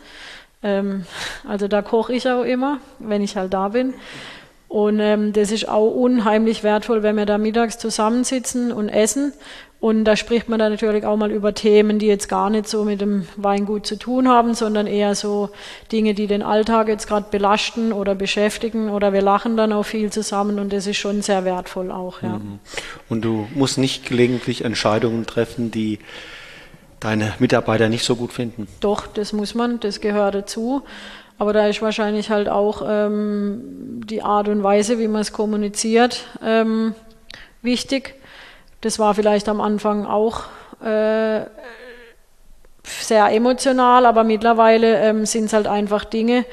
[0.62, 1.05] Ähm,
[1.46, 3.94] also da koche ich auch immer, wenn ich halt da bin.
[4.69, 9.33] Und ähm, das ist auch unheimlich wertvoll, wenn wir da mittags zusammensitzen und essen.
[9.81, 12.85] Und da spricht man dann natürlich auch mal über Themen, die jetzt gar nicht so
[12.85, 15.51] mit dem Weingut zu tun haben, sondern eher so
[15.93, 18.91] Dinge, die den Alltag jetzt gerade belasten oder beschäftigen.
[18.91, 22.23] Oder wir lachen dann auch viel zusammen und das ist schon sehr wertvoll auch.
[22.23, 22.39] Ja.
[22.39, 22.59] Mhm.
[23.09, 26.01] Und du musst nicht gelegentlich Entscheidungen treffen, die
[27.01, 28.67] deine Mitarbeiter nicht so gut finden?
[28.81, 30.83] Doch, das muss man, das gehört dazu.
[31.38, 36.27] Aber da ist wahrscheinlich halt auch ähm, die Art und Weise, wie man es kommuniziert,
[36.44, 36.94] ähm,
[37.62, 38.14] wichtig.
[38.81, 40.44] Das war vielleicht am Anfang auch
[40.83, 41.42] äh,
[42.83, 46.44] sehr emotional, aber mittlerweile ähm, sind es halt einfach Dinge,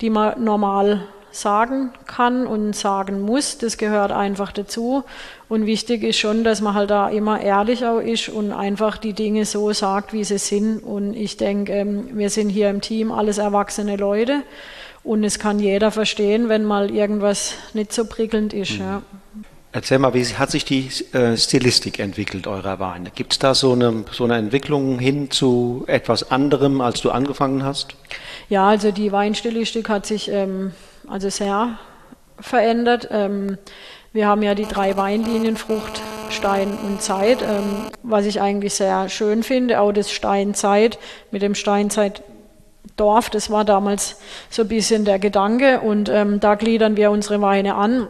[0.00, 3.58] die man normal sagen kann und sagen muss.
[3.58, 5.04] Das gehört einfach dazu.
[5.48, 9.12] Und wichtig ist schon, dass man halt da immer ehrlich auch ist und einfach die
[9.12, 10.78] Dinge so sagt, wie sie sind.
[10.78, 14.42] Und ich denke, ähm, wir sind hier im Team alles erwachsene Leute.
[15.02, 18.72] Und es kann jeder verstehen, wenn mal irgendwas nicht so prickelnd ist.
[18.72, 18.80] Mhm.
[18.80, 19.02] Ja.
[19.72, 23.10] Erzähl mal, wie hat sich die äh, Stilistik entwickelt eurer Weine?
[23.14, 27.62] Gibt es da so eine, so eine Entwicklung hin zu etwas anderem, als du angefangen
[27.62, 27.94] hast?
[28.48, 30.72] Ja, also die Weinstilistik hat sich ähm,
[31.10, 31.76] also sehr
[32.38, 33.08] verändert.
[33.10, 33.58] Ähm,
[34.12, 39.08] wir haben ja die drei Weinlinien Frucht, Stein und Zeit, ähm, was ich eigentlich sehr
[39.08, 39.80] schön finde.
[39.80, 40.98] Auch das Steinzeit
[41.30, 46.96] mit dem Steinzeitdorf, das war damals so ein bisschen der Gedanke und ähm, da gliedern
[46.96, 48.06] wir unsere Weine an.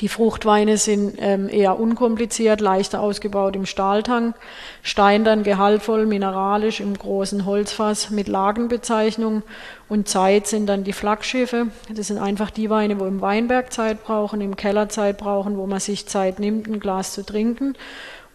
[0.00, 4.34] Die Fruchtweine sind ähm, eher unkompliziert, leichter ausgebaut im Stahltank.
[4.82, 9.42] Stein dann gehaltvoll, mineralisch im großen Holzfass mit Lagenbezeichnung.
[9.90, 11.66] Und Zeit sind dann die Flaggschiffe.
[11.92, 15.66] Das sind einfach die Weine, wo im Weinberg Zeit brauchen, im Keller Zeit brauchen, wo
[15.66, 17.74] man sich Zeit nimmt, ein Glas zu trinken.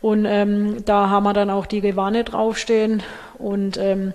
[0.01, 3.03] Und ähm, da haben wir dann auch die Gewanne draufstehen.
[3.37, 4.13] Und ähm,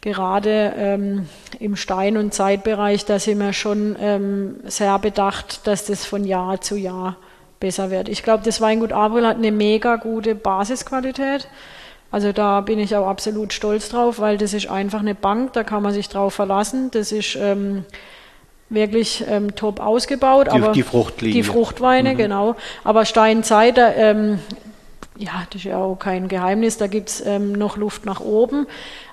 [0.00, 1.28] gerade ähm,
[1.60, 6.62] im Stein- und Zeitbereich, da sind wir schon ähm, sehr bedacht, dass das von Jahr
[6.62, 7.16] zu Jahr
[7.60, 8.08] besser wird.
[8.08, 11.48] Ich glaube, das Weingut April hat eine mega gute Basisqualität.
[12.10, 15.62] Also da bin ich auch absolut stolz drauf, weil das ist einfach eine Bank, da
[15.62, 16.90] kann man sich drauf verlassen.
[16.90, 17.84] Das ist ähm,
[18.70, 20.46] wirklich ähm, top ausgebaut.
[20.46, 21.34] Die, aber die Fruchtlinie.
[21.34, 22.16] Die Fruchtweine, mhm.
[22.16, 22.56] genau.
[22.82, 24.38] Aber Steinzeit, da, ähm,
[25.18, 28.66] ja, das ist ja auch kein Geheimnis, da gibt's ähm, noch Luft nach oben.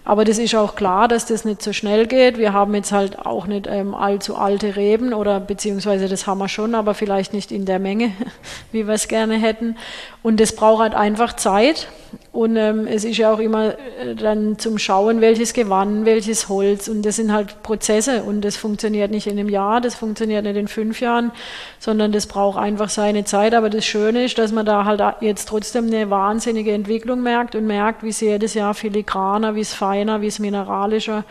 [0.06, 2.38] Aber das ist auch klar, dass das nicht so schnell geht.
[2.38, 6.48] Wir haben jetzt halt auch nicht ähm, allzu alte Reben oder beziehungsweise das haben wir
[6.48, 8.12] schon, aber vielleicht nicht in der Menge,
[8.72, 9.78] wie wir es gerne hätten.
[10.22, 11.88] Und das braucht halt einfach Zeit.
[12.36, 16.90] Und ähm, es ist ja auch immer äh, dann zum Schauen, welches Gewann, welches Holz.
[16.90, 18.24] Und das sind halt Prozesse.
[18.24, 21.32] Und das funktioniert nicht in einem Jahr, das funktioniert nicht in fünf Jahren,
[21.80, 23.54] sondern das braucht einfach seine Zeit.
[23.54, 27.68] Aber das Schöne ist, dass man da halt jetzt trotzdem eine wahnsinnige Entwicklung merkt und
[27.68, 31.24] merkt, wie es jedes Jahr filigraner, wie es feiner, wie es mineralischer,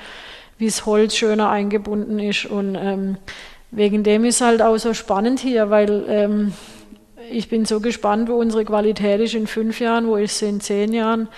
[0.57, 2.47] wie es Holz schöner eingebunden ist.
[2.47, 3.19] Und ähm,
[3.71, 6.55] wegen dem ist halt auch so spannend hier, weil ähm,
[7.31, 10.61] ich bin so gespannt, wo unsere Qualität ist in fünf Jahren, wo ist sie in
[10.61, 11.29] zehn Jahren.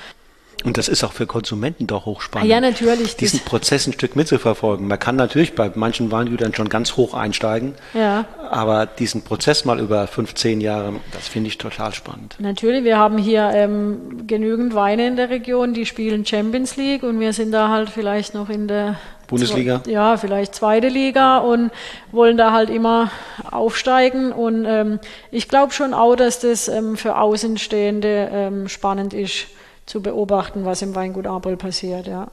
[0.64, 2.50] Und das ist auch für Konsumenten doch hochspannend.
[2.50, 3.14] Ah, ja, natürlich.
[3.16, 4.88] Diesen Prozess ein Stück mitzuverfolgen.
[4.88, 7.74] Man kann natürlich bei manchen Weingütern schon ganz hoch einsteigen.
[7.94, 8.24] Ja.
[8.50, 12.36] Aber diesen Prozess mal über 15 Jahre, das finde ich total spannend.
[12.38, 12.84] Natürlich.
[12.84, 17.32] Wir haben hier ähm, genügend Weine in der Region, die spielen Champions League und wir
[17.32, 19.82] sind da halt vielleicht noch in der Bundesliga?
[19.86, 21.70] Ja, vielleicht zweite Liga und
[22.12, 23.10] wollen da halt immer
[23.50, 24.32] aufsteigen.
[24.32, 29.48] Und ähm, ich glaube schon auch, dass das ähm, für Außenstehende ähm, spannend ist
[29.86, 32.06] zu beobachten, was im Weingut Arbol passiert.
[32.06, 32.28] Ja.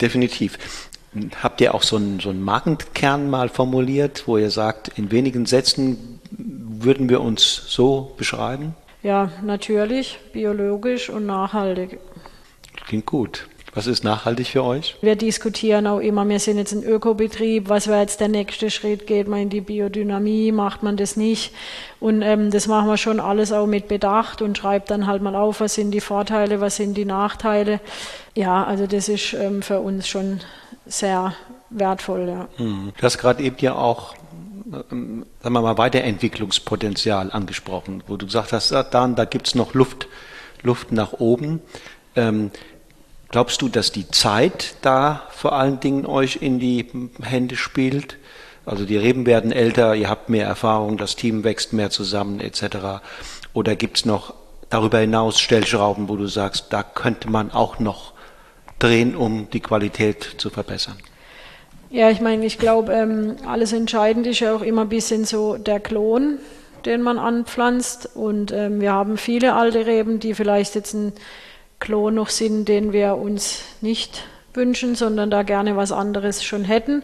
[0.00, 0.58] Definitiv.
[1.42, 5.46] Habt ihr auch so einen, so einen Markenkern mal formuliert, wo ihr sagt, in wenigen
[5.46, 8.74] Sätzen würden wir uns so beschreiben?
[9.02, 11.98] Ja, natürlich, biologisch und nachhaltig.
[12.86, 13.48] Klingt gut.
[13.72, 14.96] Was ist nachhaltig für euch?
[15.00, 19.06] Wir diskutieren auch immer, wir sind jetzt ein Ökobetrieb, was wäre jetzt der nächste Schritt?
[19.06, 21.52] Geht man in die Biodynamie, macht man das nicht?
[22.00, 25.36] Und ähm, das machen wir schon alles auch mit Bedacht und schreibt dann halt mal
[25.36, 27.80] auf, was sind die Vorteile, was sind die Nachteile.
[28.34, 30.40] Ja, also das ist ähm, für uns schon
[30.86, 31.34] sehr
[31.70, 32.28] wertvoll.
[32.28, 32.48] Ja.
[32.56, 32.92] Hm.
[32.96, 34.14] Du hast gerade eben ja auch
[34.90, 39.74] ähm, sagen wir mal, Weiterentwicklungspotenzial angesprochen, wo du gesagt hast, dann, da gibt es noch
[39.74, 40.08] Luft,
[40.62, 41.60] Luft nach oben.
[42.16, 42.50] Ähm,
[43.30, 46.86] Glaubst du, dass die Zeit da vor allen Dingen euch in die
[47.22, 48.16] Hände spielt?
[48.66, 53.02] Also die Reben werden älter, ihr habt mehr Erfahrung, das Team wächst mehr zusammen etc.
[53.52, 54.34] Oder gibt es noch
[54.68, 58.12] darüber hinaus Stellschrauben, wo du sagst, da könnte man auch noch
[58.80, 60.96] drehen, um die Qualität zu verbessern?
[61.90, 65.56] Ja, ich meine, ich glaube, ähm, alles entscheidend ist ja auch immer ein bisschen so
[65.56, 66.38] der Klon,
[66.84, 68.10] den man anpflanzt.
[68.14, 71.12] Und ähm, wir haben viele alte Reben, die vielleicht jetzt ein
[71.80, 74.24] Klon noch sind, den wir uns nicht
[74.54, 77.02] wünschen, sondern da gerne was anderes schon hätten.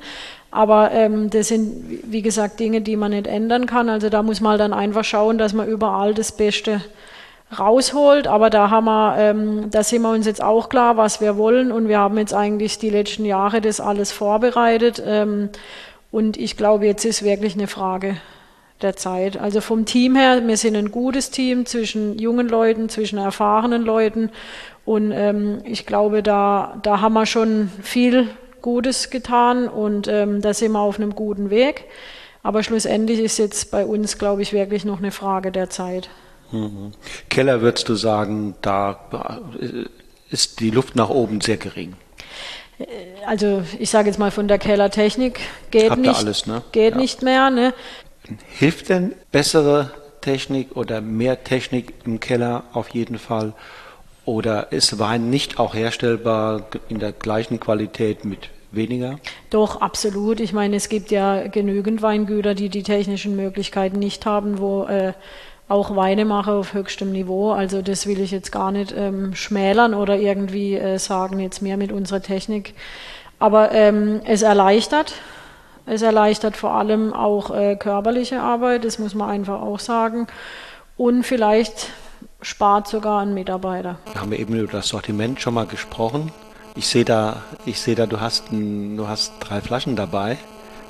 [0.50, 3.88] Aber ähm, das sind, wie gesagt, Dinge, die man nicht ändern kann.
[3.88, 6.80] Also da muss man dann einfach schauen, dass man überall das Beste
[7.58, 8.26] rausholt.
[8.26, 11.72] Aber da haben wir, ähm, da sind wir uns jetzt auch klar, was wir wollen.
[11.72, 15.02] Und wir haben jetzt eigentlich die letzten Jahre das alles vorbereitet.
[15.04, 15.50] Ähm,
[16.10, 18.16] und ich glaube, jetzt ist wirklich eine Frage
[18.82, 19.38] der Zeit.
[19.38, 24.30] Also vom Team her, wir sind ein gutes Team zwischen jungen Leuten, zwischen erfahrenen Leuten
[24.84, 28.28] und ähm, ich glaube, da, da haben wir schon viel
[28.62, 31.84] Gutes getan und ähm, da sind wir auf einem guten Weg.
[32.42, 36.08] Aber schlussendlich ist jetzt bei uns, glaube ich, wirklich noch eine Frage der Zeit.
[36.52, 36.92] Mhm.
[37.28, 39.00] Keller, würdest du sagen, da
[39.60, 39.86] äh,
[40.30, 41.94] ist die Luft nach oben sehr gering?
[43.26, 46.62] also ich sage jetzt mal von der Kellertechnik geht Habt nicht, alles, ne?
[46.72, 47.00] geht Ja.
[47.00, 47.50] nicht mehr.
[47.50, 47.72] Ne?
[48.48, 53.52] Hilft denn bessere Technik oder mehr Technik im Keller auf jeden Fall?
[54.24, 59.18] Oder ist Wein nicht auch herstellbar in der gleichen Qualität mit weniger?
[59.50, 60.40] Doch, absolut.
[60.40, 65.12] Ich meine, es gibt ja genügend Weingüter, die die technischen Möglichkeiten nicht haben, wo äh,
[65.68, 67.52] auch Weine mache auf höchstem Niveau.
[67.52, 71.76] Also das will ich jetzt gar nicht ähm, schmälern oder irgendwie äh, sagen, jetzt mehr
[71.76, 72.74] mit unserer Technik.
[73.38, 75.14] Aber ähm, es erleichtert.
[75.86, 80.26] Es erleichtert vor allem auch äh, körperliche Arbeit, das muss man einfach auch sagen.
[80.96, 81.90] Und vielleicht
[82.42, 83.98] spart sogar ein Mitarbeiter.
[84.12, 86.32] Wir haben eben über das Sortiment schon mal gesprochen.
[86.74, 90.36] Ich sehe da, ich sehe da, du hast, ein, du hast drei Flaschen dabei.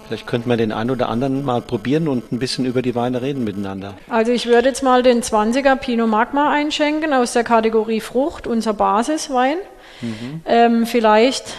[0.06, 3.22] Vielleicht könnten wir den einen oder anderen mal probieren und ein bisschen über die Weine
[3.22, 3.94] reden miteinander.
[4.08, 8.72] Also ich würde jetzt mal den 20er Pinot Magma einschenken aus der Kategorie Frucht, unser
[8.72, 9.56] Basiswein.
[10.44, 11.54] Ähm, vielleicht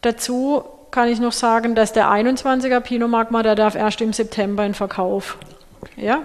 [0.00, 0.64] dazu
[0.94, 4.74] kann ich noch sagen, dass der 21er Pinot Magma, der darf erst im September in
[4.74, 5.38] Verkauf.
[5.96, 6.22] Ja?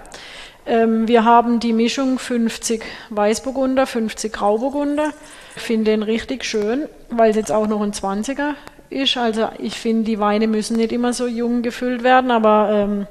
[0.67, 5.11] Ähm, wir haben die Mischung 50 Weißburgunder, 50 Grauburgunder.
[5.55, 8.53] Ich finde den richtig schön, weil es jetzt auch noch ein 20er
[8.91, 9.17] ist.
[9.17, 13.07] Also ich finde, die Weine müssen nicht immer so jung gefüllt werden, aber ähm,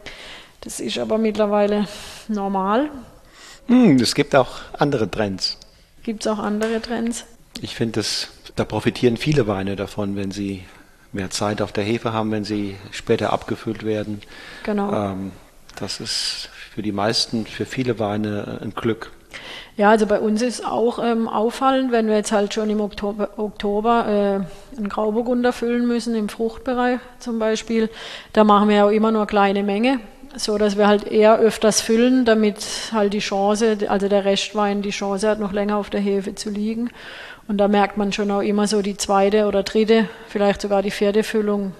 [0.60, 1.88] das ist aber mittlerweile
[2.28, 2.88] normal.
[3.66, 5.58] Hm, es gibt auch andere Trends.
[6.04, 7.24] Gibt es auch andere Trends?
[7.60, 8.04] Ich finde,
[8.54, 10.62] da profitieren viele Weine davon, wenn sie
[11.12, 14.20] mehr Zeit auf der Hefe haben, wenn sie später abgefüllt werden.
[14.64, 14.92] Genau.
[14.92, 15.32] Ähm,
[15.78, 19.10] das ist für die meisten, für viele Weine ein Glück.
[19.76, 23.30] Ja, also bei uns ist auch ähm, auffallend, wenn wir jetzt halt schon im Oktober,
[23.36, 24.44] Oktober
[24.74, 27.88] äh, einen Grauburgunder füllen müssen, im Fruchtbereich zum Beispiel,
[28.32, 30.00] da machen wir ja auch immer nur kleine Menge,
[30.34, 34.90] so dass wir halt eher öfters füllen, damit halt die Chance, also der Restwein die
[34.90, 36.90] Chance hat, noch länger auf der Hefe zu liegen.
[37.48, 40.90] Und da merkt man schon auch immer so die zweite oder dritte, vielleicht sogar die
[40.90, 41.72] vierte Füllung.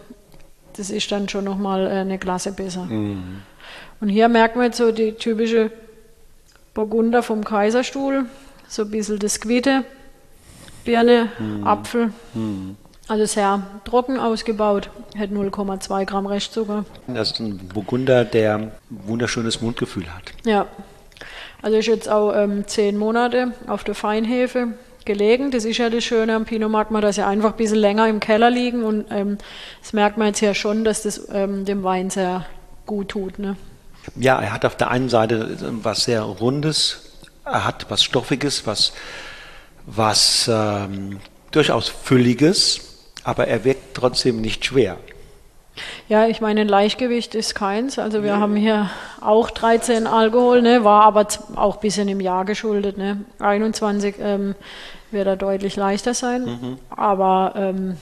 [0.77, 2.89] Das ist dann schon nochmal äh, eine Klasse besser.
[4.01, 5.71] Und hier merkt man jetzt so die typische
[6.73, 8.27] Burgunder vom Kaiserstuhl,
[8.67, 9.85] so ein bisschen das Quitte,
[10.85, 11.29] Birne,
[11.65, 12.13] Apfel.
[13.09, 14.89] Also sehr trocken ausgebaut,
[15.19, 16.85] hat 0,2 Gramm Restzucker.
[17.09, 20.33] Das ist ein Burgunder, der ein wunderschönes Mundgefühl hat.
[20.45, 20.67] Ja,
[21.61, 24.69] also ist jetzt auch ähm, zehn Monate auf der Feinhefe
[25.09, 25.51] gelegen.
[25.51, 28.21] Das ist ja das Schöne am Pinot Magma, dass sie einfach ein bisschen länger im
[28.21, 29.39] Keller liegen und ähm,
[29.83, 32.47] das merkt man jetzt ja schon, dass das ähm, dem Wein sehr
[32.87, 33.41] gut tut.
[33.41, 33.57] Ne?
[34.15, 37.13] Ja, er hat auf der einen Seite was sehr Rundes,
[37.45, 38.93] er hat was Stoffiges, was,
[39.87, 41.19] was ähm,
[41.51, 42.81] durchaus Fülliges,
[43.25, 44.99] aber er wirkt trotzdem nicht schwer.
[46.09, 47.99] Ja, ich meine, ein Leichtgewicht ist keins.
[47.99, 48.91] Also wir haben hier
[49.21, 52.99] auch 13 Alkohol, ne, war aber auch ein bisschen im Jahr geschuldet.
[52.99, 53.25] Ne.
[53.39, 54.55] 21 ähm,
[55.11, 56.79] wird er deutlich leichter sein.
[56.91, 57.97] Aber ähm,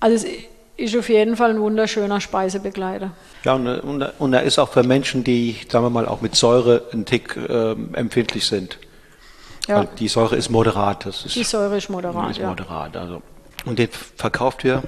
[0.00, 0.32] also es
[0.76, 3.12] ist auf jeden Fall ein wunderschöner Speisebegleiter.
[3.44, 6.34] Ja, und, und, und er ist auch für Menschen, die, sagen wir mal, auch mit
[6.34, 8.78] Säure einen Tick ähm, empfindlich sind.
[9.68, 11.06] Ja, Weil die Säure ist moderat.
[11.06, 12.48] Ist, die Säure ist moderat, ist ja.
[12.48, 12.96] moderat.
[12.96, 13.22] Also.
[13.64, 14.82] Und den verkauft ihr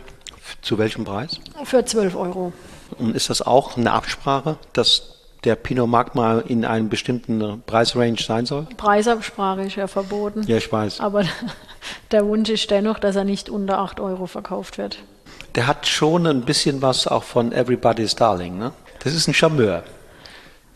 [0.62, 1.38] zu welchem Preis?
[1.62, 2.52] Für 12 Euro.
[2.98, 5.13] Und ist das auch eine Absprache, dass
[5.44, 8.66] der Pinot Magma in einem bestimmten Preisrange sein soll?
[8.76, 10.42] Preisabsprache ist ja verboten.
[10.46, 11.00] Ja, ich weiß.
[11.00, 11.24] Aber
[12.10, 14.98] der Wunsch ist dennoch, dass er nicht unter 8 Euro verkauft wird.
[15.54, 18.72] Der hat schon ein bisschen was auch von Everybody's Darling, ne?
[19.00, 19.84] Das ist ein Charmeur.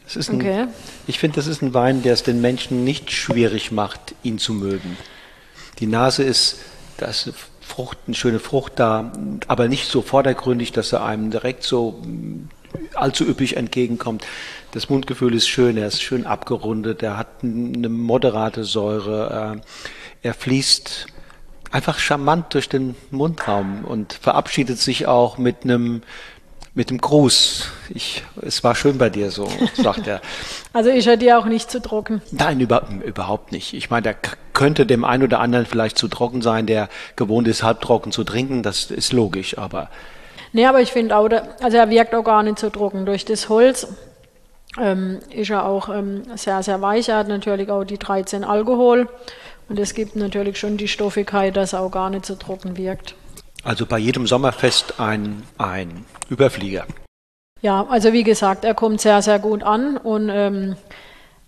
[0.05, 0.67] Das ist ein, Okay.
[1.07, 4.53] Ich finde, das ist ein Wein, der es den Menschen nicht schwierig macht, ihn zu
[4.53, 4.97] mögen.
[5.81, 6.59] Die Nase ist,
[6.97, 9.13] da ist eine Frucht, eine schöne Frucht da,
[9.47, 12.49] aber nicht so vordergründig, dass er einem direkt so mm,
[13.01, 14.25] allzu üppig entgegenkommt.
[14.73, 19.61] Das Mundgefühl ist schön, er ist schön abgerundet, er hat eine moderate Säure,
[20.23, 21.07] äh, er fließt
[21.71, 26.03] einfach charmant durch den Mundraum und verabschiedet sich auch mit einem
[26.75, 27.71] mit dem Gruß.
[27.89, 30.21] Ich, es war schön bei dir so, sagt er.
[30.73, 32.23] Also ist er dir auch nicht zu trocken.
[32.31, 33.75] Nein, über, überhaupt nicht.
[33.75, 37.49] Ich meine, der k- könnte dem einen oder anderen vielleicht zu trocken sein, der gewohnt
[37.49, 38.63] ist, halbtrocken zu trinken.
[38.63, 39.91] Das ist logisch, aber
[40.53, 41.29] Nee, aber ich finde auch,
[41.63, 43.07] also er wirkt auch gar nicht so trocken.
[43.07, 43.87] Durch das Holz
[44.79, 47.09] ähm, ist er auch ähm, sehr, sehr weich.
[47.09, 49.09] Er hat natürlich auch die 13 Alkohol.
[49.69, 53.15] Und es gibt natürlich schon die Stoffigkeit, dass er auch gar nicht so trocken wirkt.
[53.65, 56.87] also bei jedem Sommerfest ein, ein Überflieger.
[57.61, 59.97] Ja, also wie gesagt, er kommt sehr, sehr gut an.
[59.97, 60.77] Und, ähm,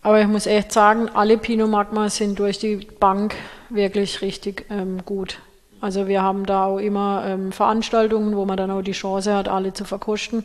[0.02, 3.34] aber ich muss echt sagen, alle Pinot Magma sind durch die Bank
[3.70, 5.38] wirklich richtig ähm, gut.
[5.80, 9.48] Also wir haben da auch immer ähm, Veranstaltungen, wo man dann auch die Chance hat,
[9.48, 10.44] alle zu verkosten.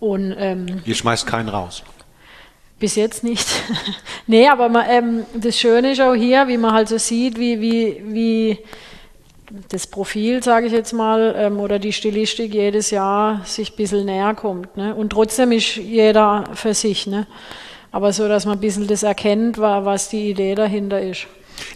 [0.00, 1.82] Und ähm, Ihr schmeißt keinen raus.
[2.78, 3.46] bis jetzt nicht.
[4.26, 7.60] nee, aber man, ähm, das Schöne ist auch hier, wie man halt so sieht, wie,
[7.60, 8.58] wie, wie
[9.68, 14.04] das Profil, sage ich jetzt mal, ähm, oder die Stilistik jedes Jahr sich ein bisschen
[14.04, 14.76] näher kommt.
[14.76, 14.94] Ne?
[14.94, 17.06] Und trotzdem ist jeder für sich.
[17.06, 17.26] Ne?
[17.92, 21.26] Aber so, dass man ein bisschen das erkennt, was die Idee dahinter ist.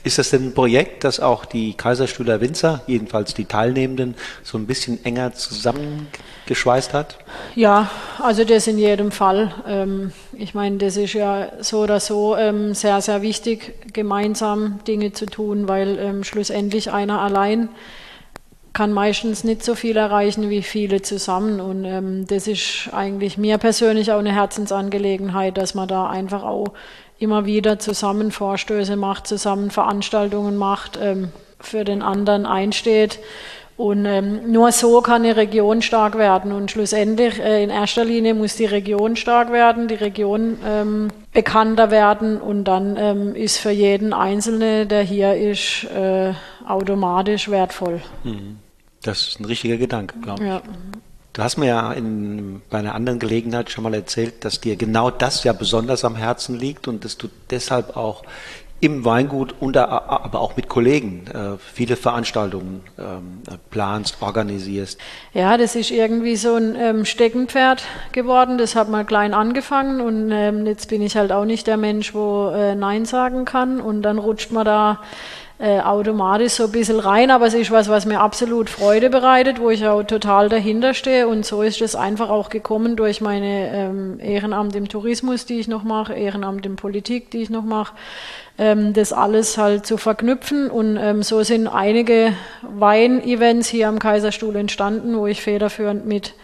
[0.05, 4.67] Ist das denn ein Projekt, das auch die Kaiserstuhler Winzer, jedenfalls die Teilnehmenden, so ein
[4.67, 7.19] bisschen enger zusammengeschweißt hat?
[7.55, 9.55] Ja, also das in jedem Fall.
[9.67, 15.13] Ähm, ich meine, das ist ja so oder so ähm, sehr, sehr wichtig, gemeinsam Dinge
[15.13, 17.69] zu tun, weil ähm, schlussendlich einer allein
[18.73, 21.59] kann meistens nicht so viel erreichen wie viele zusammen.
[21.61, 26.75] Und das ist eigentlich mir persönlich auch eine Herzensangelegenheit, dass man da einfach auch
[27.19, 33.19] immer wieder zusammen Vorstöße macht, zusammen Veranstaltungen macht, ähm, für den anderen einsteht.
[33.77, 36.51] Und ähm, nur so kann eine Region stark werden.
[36.51, 41.93] Und schlussendlich, äh, in erster Linie muss die Region stark werden, die Region ähm, bekannter
[41.93, 42.41] werden.
[42.41, 46.33] Und dann ähm, ist für jeden Einzelne, der hier ist, äh,
[46.67, 48.01] automatisch wertvoll.
[48.25, 48.59] Mhm.
[49.03, 50.49] Das ist ein richtiger Gedanke, glaube ich.
[50.49, 50.61] Ja.
[51.39, 55.09] Du hast mir ja in, bei einer anderen Gelegenheit schon mal erzählt, dass dir genau
[55.09, 58.25] das ja besonders am Herzen liegt und dass du deshalb auch
[58.81, 64.99] im Weingut und aber auch mit Kollegen äh, viele Veranstaltungen ähm, planst, organisierst.
[65.33, 68.59] Ja, das ist irgendwie so ein ähm, Steckenpferd geworden.
[68.59, 72.15] Das hat mal klein angefangen und ähm, jetzt bin ich halt auch nicht der Mensch,
[72.15, 75.03] wo äh, Nein sagen kann und dann rutscht man da
[75.61, 79.59] äh, automatisch so ein bisschen rein, aber es ist was, was mir absolut Freude bereitet,
[79.61, 81.27] wo ich auch total dahinter stehe.
[81.27, 85.67] Und so ist es einfach auch gekommen durch meine ähm, Ehrenamt im Tourismus, die ich
[85.67, 87.95] noch mache, Ehrenamt in Politik, die ich noch mache,
[88.57, 90.71] ähm, das alles halt zu verknüpfen.
[90.71, 96.35] Und ähm, so sind einige Weinevents hier am Kaiserstuhl entstanden, wo ich federführend mit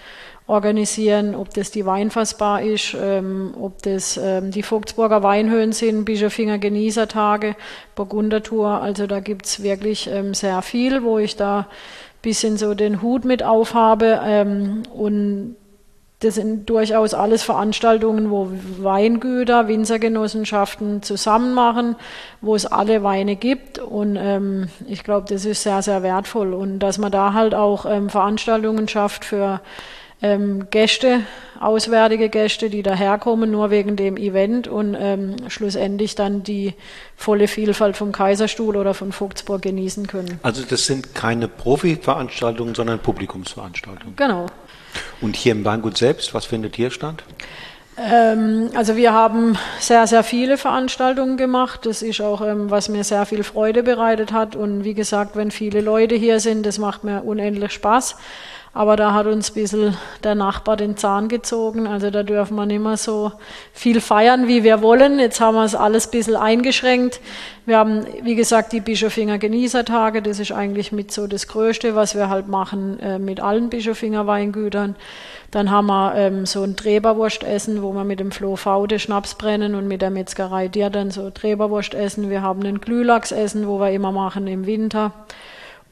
[0.47, 6.59] organisieren, ob das die Weinfassbar ist, ähm, ob das ähm, die Vogtsburger Weinhöhen sind, Bischofinger
[6.59, 7.57] Genießertage,
[7.95, 8.83] Burgundertour.
[8.83, 11.67] Also da gibt's wirklich ähm, sehr viel, wo ich da
[12.25, 14.21] bisschen so den Hut mit aufhabe.
[14.25, 15.57] Ähm, und
[16.21, 21.97] das sind durchaus alles Veranstaltungen, wo Weingüter, Winzergenossenschaften zusammen machen,
[22.41, 23.79] wo es alle Weine gibt.
[23.79, 26.55] Und ähm, ich glaube, das ist sehr, sehr wertvoll.
[26.55, 29.61] Und dass man da halt auch ähm, Veranstaltungen schafft für
[30.25, 31.21] ähm, Gäste,
[31.61, 36.73] auswärtige Gäste, die daherkommen, nur wegen dem Event und ähm, schlussendlich dann die
[37.15, 40.41] volle Vielfalt vom Kaiserstuhl oder von Vogtsburg genießen können.
[40.43, 44.17] Also das sind keine Profi-Veranstaltungen, sondern Publikumsveranstaltungen.
[44.17, 44.47] Genau.
[45.21, 47.23] Und hier im Weingut selbst, was findet hier statt?
[47.99, 51.85] Ähm, also wir haben sehr, sehr viele Veranstaltungen gemacht.
[51.85, 54.57] Das ist auch, ähm, was mir sehr viel Freude bereitet hat.
[54.57, 58.17] Und wie gesagt, wenn viele Leute hier sind, das macht mir unendlich Spaß.
[58.77, 61.87] Aber da hat uns ein bisschen der Nachbar den Zahn gezogen.
[61.87, 63.31] Also da dürfen wir nicht mehr so
[63.73, 65.21] viel feiern, wie wir wollen.
[65.21, 67.21] Jetzt haben wir es alles ein bisschen eingeschränkt.
[67.67, 70.23] Wir haben, wie gesagt, die Bischofinger Genießertage.
[70.23, 74.27] Das ist eigentlich mit so das Größte, was wir halt machen äh, mit allen Bischofinger
[74.27, 74.97] Weingütern.
[75.53, 79.77] Dann haben wir ähm, so ein Treberwurstessen, wo wir mit dem Flo Faude Schnaps brennen
[79.77, 82.29] und mit der Metzgerei dir dann so Treberwurst essen.
[82.29, 85.13] Wir haben ein Glühlachsessen, wo wir immer machen im Winter.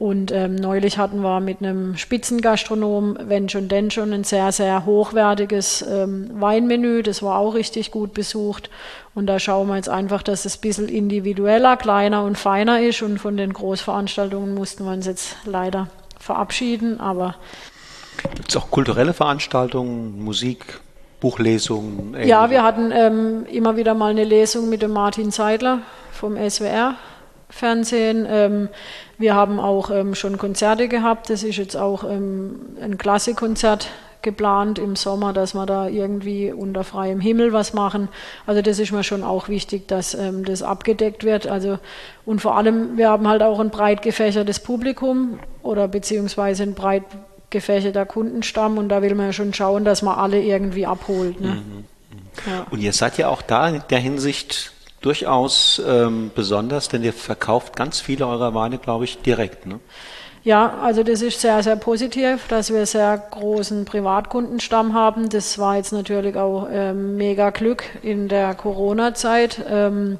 [0.02, 4.84] Und ähm, neulich hatten wir mit einem Spitzengastronom, wenn schon denn schon, ein sehr, sehr
[4.84, 7.04] hochwertiges ähm, Weinmenü.
[7.04, 8.68] Das war auch richtig gut besucht.
[9.14, 13.00] Und da schauen wir jetzt einfach, dass es ein bisschen individueller, kleiner und feiner ist.
[13.02, 15.86] Und von den Großveranstaltungen mussten wir uns jetzt leider
[16.18, 16.98] verabschieden.
[16.98, 17.36] Aber
[18.34, 20.80] Gibt es auch kulturelle Veranstaltungen, Musik,
[21.20, 22.14] Buchlesungen?
[22.14, 22.28] Ähnliche?
[22.28, 26.96] Ja, wir hatten ähm, immer wieder mal eine Lesung mit dem Martin Seidler vom SWR.
[27.52, 28.26] Fernsehen.
[28.28, 28.68] Ähm,
[29.18, 31.30] wir haben auch ähm, schon Konzerte gehabt.
[31.30, 33.88] Das ist jetzt auch ähm, ein Klassikkonzert
[34.22, 38.08] geplant im Sommer, dass wir da irgendwie unter freiem Himmel was machen.
[38.46, 41.46] Also das ist mir schon auch wichtig, dass ähm, das abgedeckt wird.
[41.46, 41.78] Also
[42.24, 47.02] und vor allem, wir haben halt auch ein breit gefächertes Publikum oder beziehungsweise ein breit
[47.50, 51.40] gefächerter Kundenstamm und da will man ja schon schauen, dass man alle irgendwie abholt.
[51.40, 51.48] Ne?
[51.48, 51.54] Mhm.
[51.54, 51.84] mhm.
[52.46, 52.66] Ja.
[52.70, 54.72] Und ihr seid ja auch da in der Hinsicht
[55.02, 59.66] durchaus ähm, besonders, denn ihr verkauft ganz viele eurer Weine, glaube ich, direkt.
[59.66, 59.80] Ne?
[60.44, 65.28] Ja, also das ist sehr, sehr positiv, dass wir sehr großen Privatkundenstamm haben.
[65.28, 69.64] Das war jetzt natürlich auch ähm, mega Glück in der Corona-Zeit.
[69.68, 70.18] Ähm,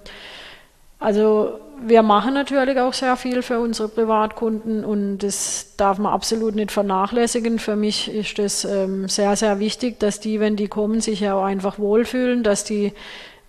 [1.01, 6.55] also wir machen natürlich auch sehr viel für unsere Privatkunden und das darf man absolut
[6.55, 7.59] nicht vernachlässigen.
[7.59, 11.35] Für mich ist das ähm, sehr, sehr wichtig, dass die, wenn die kommen, sich ja
[11.35, 12.93] auch einfach wohlfühlen, dass die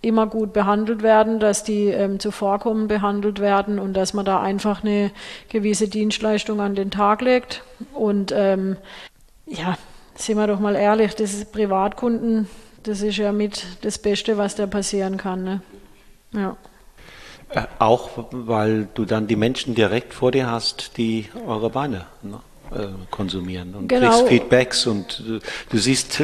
[0.04, 4.82] immer gut behandelt werden, dass die ähm, zuvorkommen behandelt werden und dass man da einfach
[4.82, 5.10] eine
[5.48, 7.62] gewisse Dienstleistung an den Tag legt.
[7.92, 8.76] Und ähm,
[9.46, 9.76] ja,
[10.14, 12.48] sind wir doch mal ehrlich, das ist Privatkunden,
[12.82, 15.44] das ist ja mit das Beste, was da passieren kann.
[15.44, 15.62] Ne?
[16.32, 16.56] Ja.
[17.50, 22.40] Äh, auch weil du dann die Menschen direkt vor dir hast, die eure Weine ne,
[23.10, 24.10] konsumieren und genau.
[24.10, 26.20] kriegst Feedbacks und äh, du siehst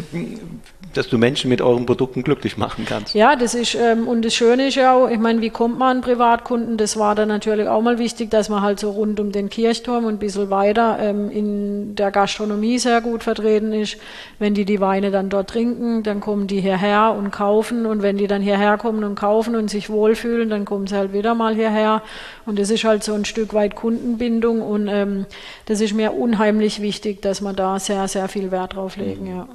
[0.94, 3.14] dass du Menschen mit euren Produkten glücklich machen kannst.
[3.14, 5.98] Ja, das ist, ähm, und das Schöne ist ja auch, ich meine, wie kommt man
[5.98, 6.76] an Privatkunden?
[6.76, 10.04] Das war dann natürlich auch mal wichtig, dass man halt so rund um den Kirchturm
[10.04, 13.98] und ein bisschen weiter ähm, in der Gastronomie sehr gut vertreten ist.
[14.38, 18.16] Wenn die die Weine dann dort trinken, dann kommen die hierher und kaufen und wenn
[18.16, 21.54] die dann hierher kommen und kaufen und sich wohlfühlen, dann kommen sie halt wieder mal
[21.54, 22.02] hierher
[22.46, 25.26] und das ist halt so ein Stück weit Kundenbindung und ähm,
[25.66, 29.36] das ist mir unheimlich wichtig, dass wir da sehr, sehr viel Wert drauf legen, mhm.
[29.36, 29.48] ja.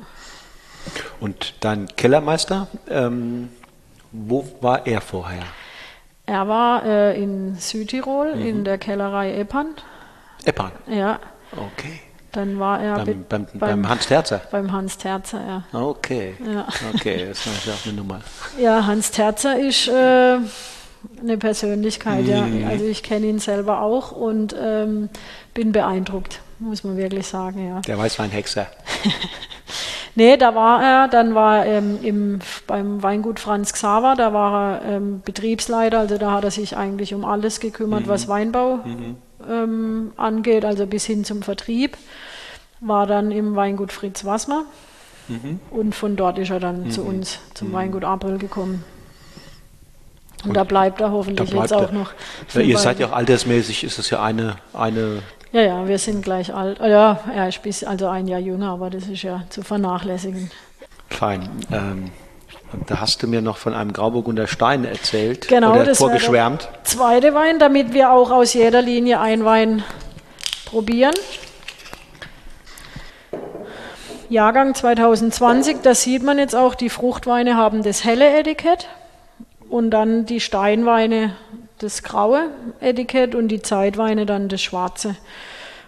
[1.19, 3.49] Und dein Kellermeister, ähm,
[4.11, 5.43] wo war er vorher?
[6.25, 8.45] Er war äh, in Südtirol mhm.
[8.45, 9.67] in der Kellerei Eppan.
[10.43, 10.71] Eppan?
[10.87, 11.19] Ja.
[11.51, 12.01] Okay.
[12.31, 14.41] Dann war er beim, beim, beim, beim Hans Terzer.
[14.51, 15.39] Beim Hans Terzer,
[15.71, 15.79] ja.
[15.79, 16.35] Okay.
[16.45, 16.67] Ja.
[16.93, 18.21] Okay, das ist auch eine Nummer.
[18.59, 20.37] Ja, Hans Terzer ist äh,
[21.21, 22.61] eine Persönlichkeit, mhm.
[22.61, 22.67] ja.
[22.67, 25.09] Also ich kenne ihn selber auch und ähm,
[25.53, 27.81] bin beeindruckt, muss man wirklich sagen, ja.
[27.81, 28.67] Der weiß, war ein Hexer.
[30.17, 34.81] Nee, da war er, dann war er ähm, im, beim Weingut Franz Xaver, da war
[34.81, 38.09] er ähm, Betriebsleiter, also da hat er sich eigentlich um alles gekümmert, mhm.
[38.09, 39.17] was Weinbau mhm.
[39.47, 41.97] ähm, angeht, also bis hin zum Vertrieb.
[42.79, 44.63] War dann im Weingut Fritz Wassmer
[45.27, 45.59] mhm.
[45.69, 47.07] und von dort ist er dann zu mhm.
[47.07, 47.73] uns, zum mhm.
[47.73, 48.85] Weingut April gekommen.
[50.43, 52.13] Und, und, da bleibt er hoffentlich bleibt jetzt auch noch.
[52.53, 55.23] Ja, ihr seid ja auch altersmäßig, ist es ja eine, eine
[55.55, 56.79] ja, ja, wir sind gleich alt.
[56.79, 60.51] Ja, er ist also ein Jahr jünger, aber das ist ja zu vernachlässigen.
[61.09, 61.49] Fein.
[61.71, 62.11] Ähm,
[62.87, 66.63] da hast du mir noch von einem Grauburgunder Stein erzählt genau, oder das vorgeschwärmt.
[66.73, 69.81] Der zweite Wein, damit wir auch aus jeder Linie ein Wein
[70.65, 71.15] probieren.
[74.27, 78.89] Jahrgang 2020, da sieht man jetzt auch, die Fruchtweine haben das helle Etikett
[79.69, 81.33] und dann die Steinweine
[81.79, 82.49] das graue
[82.79, 85.15] Etikett und die Zeitweine dann das schwarze.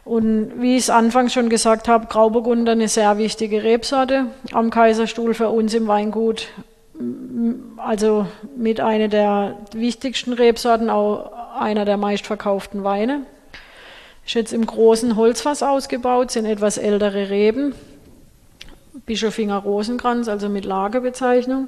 [0.08, 5.34] Und wie ich es anfangs schon gesagt habe, Grauburgunder eine sehr wichtige Rebsorte am Kaiserstuhl
[5.34, 6.48] für uns im Weingut.
[7.76, 8.26] Also
[8.56, 13.24] mit einer der wichtigsten Rebsorten, auch einer der meistverkauften Weine.
[14.26, 17.76] Ist jetzt im großen Holzfass ausgebaut, sind etwas ältere Reben.
[19.06, 21.68] Bischofinger Rosenkranz, also mit Lagerbezeichnung.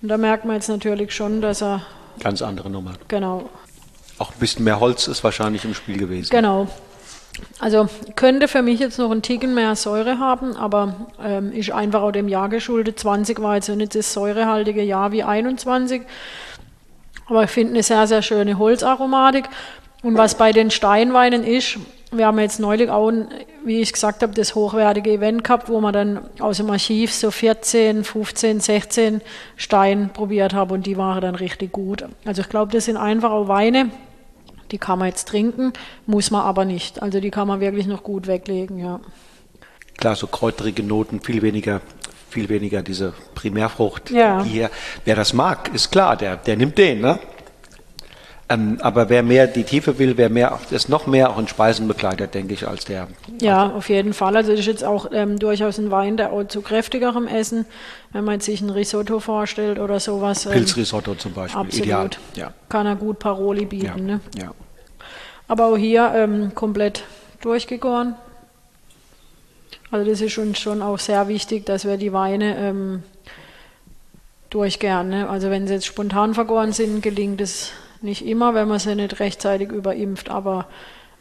[0.00, 1.82] Und da merkt man jetzt natürlich schon, dass er
[2.20, 2.92] Ganz andere Nummer.
[3.08, 3.48] Genau.
[4.18, 6.30] Auch ein bisschen mehr Holz ist wahrscheinlich im Spiel gewesen.
[6.30, 6.68] Genau.
[7.58, 12.02] Also könnte für mich jetzt noch ein Ticken mehr Säure haben, aber ähm, ist einfach
[12.02, 12.98] auch dem Jahr geschuldet.
[13.00, 16.02] 20 war jetzt nicht das säurehaltige Jahr wie 21.
[17.26, 19.46] Aber ich finde eine sehr, sehr schöne Holzaromatik.
[20.02, 21.78] Und was bei den Steinweinen ist,
[22.16, 23.12] wir haben jetzt neulich auch,
[23.64, 27.30] wie ich gesagt habe, das hochwertige Event gehabt, wo man dann aus dem Archiv so
[27.30, 29.20] 14, 15, 16
[29.56, 32.04] Steine probiert haben und die waren dann richtig gut.
[32.24, 33.90] Also ich glaube, das sind einfach auch Weine,
[34.70, 35.72] die kann man jetzt trinken,
[36.06, 37.02] muss man aber nicht.
[37.02, 39.00] Also die kann man wirklich noch gut weglegen, ja.
[39.96, 41.80] Klar, so kräuterige Noten, viel weniger
[42.34, 44.42] viel weniger diese Primärfrucht ja.
[44.42, 44.68] hier.
[45.04, 47.20] Wer das mag, ist klar, der, der nimmt den, ne?
[48.48, 51.88] Ähm, aber wer mehr die Tiefe will, wer mehr, ist noch mehr auch in Speisen
[51.88, 53.08] begleitet, denke ich, als der.
[53.40, 54.36] Ja, auf jeden Fall.
[54.36, 57.64] Also das ist jetzt auch ähm, durchaus ein Wein, der auch zu kräftigerem Essen,
[58.12, 60.44] wenn man sich ein Risotto vorstellt oder sowas.
[60.44, 61.86] Ähm, Pilzrisotto zum Beispiel, absolut.
[61.86, 62.10] ideal.
[62.34, 62.52] Ja.
[62.68, 63.86] Kann er gut Paroli bieten.
[63.86, 63.96] Ja.
[63.96, 64.20] Ne?
[64.36, 64.50] ja.
[65.48, 67.04] Aber auch hier ähm, komplett
[67.40, 68.14] durchgegoren.
[69.90, 73.02] Also das ist uns schon auch sehr wichtig, dass wir die Weine ähm,
[74.50, 75.08] durchgären.
[75.08, 75.28] Ne?
[75.28, 77.72] Also wenn sie jetzt spontan vergoren sind, gelingt es
[78.04, 80.66] nicht immer, wenn man sie nicht rechtzeitig überimpft, aber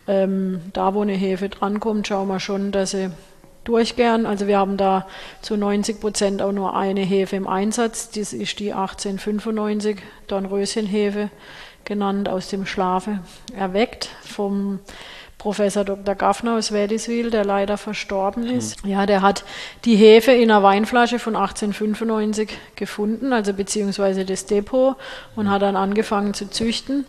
[0.08, 3.10] ähm, da, wo eine Hefe drankommt, schauen wir schon, dass sie
[3.64, 4.26] durchgären.
[4.26, 5.08] Also wir haben da
[5.42, 8.12] zu 90 Prozent auch nur eine Hefe im Einsatz.
[8.12, 11.30] Das ist die 1895 Dornröschenhefe
[11.86, 13.20] genannt, aus dem Schlafe
[13.56, 14.80] erweckt vom
[15.44, 16.16] Professor Dr.
[16.16, 18.86] Gaffner aus Wädiswil, der leider verstorben ist.
[18.86, 18.92] Mhm.
[18.92, 19.44] Ja, der hat
[19.84, 24.96] die Hefe in einer Weinflasche von 1895 gefunden, also beziehungsweise das Depot,
[25.36, 27.04] und hat dann angefangen zu züchten.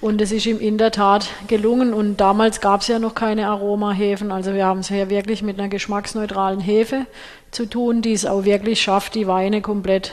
[0.00, 1.92] Und es ist ihm in der Tat gelungen.
[1.92, 4.32] Und damals gab es ja noch keine Aromahefen.
[4.32, 7.04] Also wir haben es hier wirklich mit einer geschmacksneutralen Hefe
[7.50, 10.12] zu tun, die es auch wirklich schafft, die Weine komplett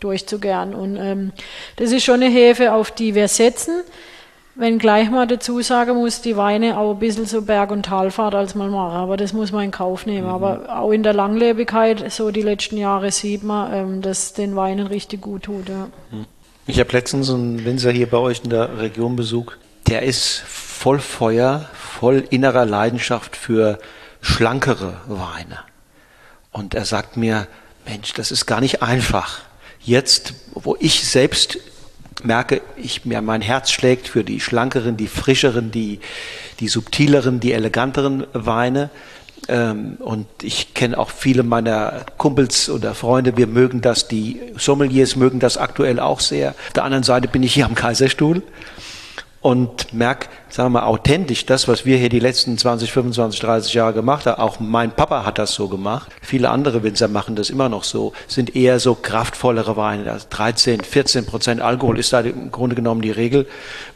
[0.00, 0.74] durchzugären.
[0.74, 1.32] Und ähm,
[1.76, 3.82] das ist schon eine Hefe, auf die wir setzen.
[4.56, 8.34] Wenn gleich mal dazu sagen muss, die Weine auch ein bisschen so Berg- und Talfahrt
[8.34, 10.26] als mal machen, aber das muss man in Kauf nehmen.
[10.26, 10.34] Mhm.
[10.34, 14.86] Aber auch in der Langlebigkeit, so die letzten Jahre sieht man, ähm, dass den Weinen
[14.86, 15.68] richtig gut tut.
[15.68, 15.88] Ja.
[16.10, 16.26] Mhm.
[16.66, 20.98] Ich habe letztens einen Winzer hier bei euch in der Region besucht, der ist voll
[20.98, 23.78] Feuer, voll innerer Leidenschaft für
[24.20, 25.60] schlankere Weine.
[26.52, 27.46] Und er sagt mir,
[27.86, 29.40] Mensch, das ist gar nicht einfach.
[29.80, 31.58] Jetzt, wo ich selbst
[32.24, 36.00] merke, ich mir mein Herz schlägt für die schlankeren, die frischeren, die,
[36.60, 38.90] die subtileren, die eleganteren Weine.
[39.48, 45.16] Ähm, und ich kenne auch viele meiner Kumpels oder Freunde, wir mögen das, die Sommeliers
[45.16, 46.50] mögen das aktuell auch sehr.
[46.50, 48.42] Auf der anderen Seite bin ich hier am Kaiserstuhl
[49.40, 53.74] und merke, sagen wir mal, authentisch das, was wir hier die letzten 20, 25, 30
[53.74, 54.40] Jahre gemacht haben.
[54.40, 56.10] Auch mein Papa hat das so gemacht.
[56.22, 60.10] Viele andere Winzer machen das immer noch so, sind eher so kraftvollere Weine.
[60.10, 63.46] Also 13, 14 Prozent Alkohol ist da im Grunde genommen die Regel.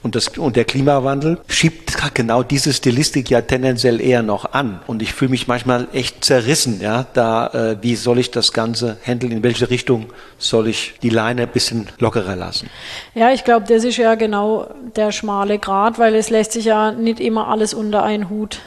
[0.02, 4.80] Und, das, und der Klimawandel schiebt genau diese Stilistik ja tendenziell eher noch an.
[4.86, 8.98] Und ich fühle mich manchmal echt zerrissen, ja, da, äh, wie soll ich das Ganze
[9.02, 9.32] handeln?
[9.32, 10.06] In welche Richtung
[10.38, 12.68] soll ich die Leine ein bisschen lockerer lassen?
[13.14, 16.66] Ja, ich glaube, das ist ja genau der schmale Grat, weil es lässt lässt sich
[16.66, 18.58] ja nicht immer alles unter einen Hut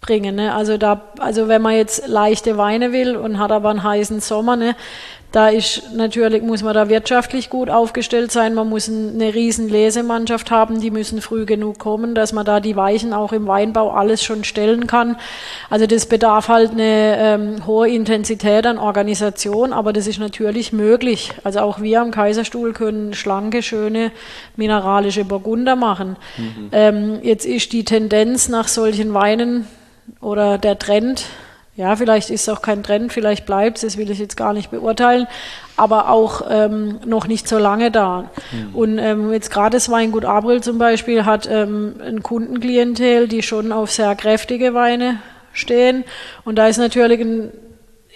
[0.00, 0.34] bringen.
[0.34, 0.52] Ne?
[0.52, 4.56] Also da, also wenn man jetzt leichte Weine will und hat aber einen heißen Sommer,
[4.56, 4.74] ne,
[5.34, 8.54] da ist natürlich, muss man da wirtschaftlich gut aufgestellt sein.
[8.54, 12.76] Man muss eine riesen Lesemannschaft haben, die müssen früh genug kommen, dass man da die
[12.76, 15.16] Weichen auch im Weinbau alles schon stellen kann.
[15.70, 21.32] Also das bedarf halt eine ähm, hohe Intensität an Organisation, aber das ist natürlich möglich.
[21.42, 24.12] Also auch wir am Kaiserstuhl können schlanke, schöne
[24.54, 26.14] mineralische Burgunder machen.
[26.36, 26.68] Mhm.
[26.70, 29.66] Ähm, jetzt ist die Tendenz nach solchen Weinen
[30.20, 31.24] oder der Trend,
[31.76, 34.52] ja, vielleicht ist es auch kein Trend, vielleicht bleibt es, das will ich jetzt gar
[34.52, 35.26] nicht beurteilen,
[35.76, 38.30] aber auch ähm, noch nicht so lange da.
[38.52, 38.74] Mhm.
[38.74, 43.72] Und ähm, jetzt gerade das Weingut Abril zum Beispiel hat ähm, ein Kundenklientel, die schon
[43.72, 45.20] auf sehr kräftige Weine
[45.52, 46.04] stehen.
[46.44, 47.50] Und da ist natürlich ein,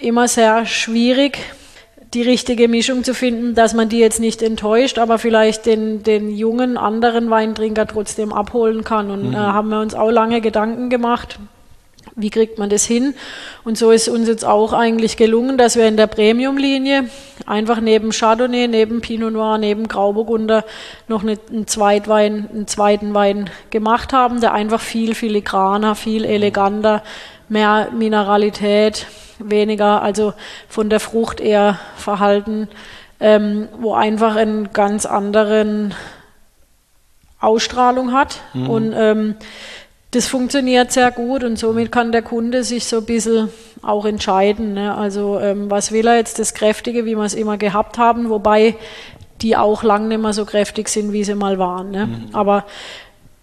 [0.01, 1.39] immer sehr schwierig,
[2.15, 6.31] die richtige Mischung zu finden, dass man die jetzt nicht enttäuscht, aber vielleicht den, den
[6.31, 9.11] jungen anderen Weintrinker trotzdem abholen kann.
[9.11, 9.35] Und mhm.
[9.35, 11.41] äh, haben wir uns auch lange Gedanken gemacht
[12.17, 13.15] wie kriegt man das hin?
[13.65, 17.09] Und so ist uns jetzt auch eigentlich gelungen, dass wir in der Premium-Linie
[17.47, 20.65] einfach neben Chardonnay, neben Pinot Noir, neben Grauburgunder
[21.07, 27.03] noch einen, Zweitwein, einen zweiten Wein gemacht haben, der einfach viel filigraner, viel eleganter,
[27.49, 29.07] mehr Mineralität,
[29.39, 30.35] weniger, also
[30.69, 32.69] von der Frucht eher verhalten,
[33.21, 35.95] ähm, wo einfach einen ganz anderen
[37.41, 38.41] Ausstrahlung hat.
[38.53, 38.71] Mhm.
[38.71, 39.37] Und ähm,
[40.11, 43.51] das funktioniert sehr gut und somit kann der Kunde sich so ein bisschen
[43.83, 44.73] auch entscheiden.
[44.73, 44.95] Ne?
[44.95, 48.77] Also ähm, was will er jetzt, das Kräftige, wie wir es immer gehabt haben, wobei
[49.43, 51.91] die auch lang nicht mehr so kräftig sind, wie sie mal waren.
[51.91, 52.07] Ne?
[52.07, 52.29] Mhm.
[52.33, 52.65] Aber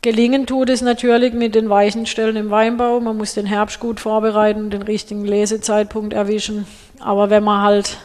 [0.02, 3.00] gelingen tut es natürlich mit den weichen Stellen im Weinbau.
[3.00, 6.66] Man muss den Herbst gut vorbereiten, den richtigen Lesezeitpunkt erwischen.
[7.00, 7.98] Aber wenn man halt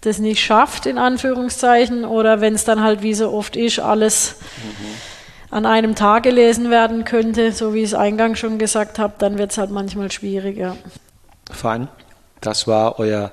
[0.00, 4.34] das nicht schafft, in Anführungszeichen, oder wenn es dann halt wie so oft ist, alles
[4.56, 5.11] mhm
[5.52, 9.36] an einem Tag gelesen werden könnte, so wie ich es eingangs schon gesagt habe, dann
[9.36, 10.76] wird es halt manchmal schwieriger.
[11.50, 11.88] Fein.
[12.40, 13.30] Das war euer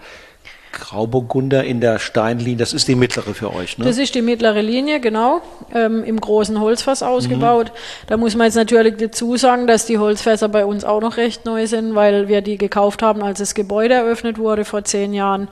[0.73, 3.85] Grauburgunder in der Steinlinie, das ist die mittlere für euch, ne?
[3.85, 5.41] Das ist die mittlere Linie, genau,
[5.73, 7.67] ähm, im großen Holzfass ausgebaut.
[7.67, 8.07] Mhm.
[8.07, 11.45] Da muss man jetzt natürlich dazu sagen, dass die Holzfässer bei uns auch noch recht
[11.45, 15.47] neu sind, weil wir die gekauft haben, als das Gebäude eröffnet wurde vor zehn Jahren.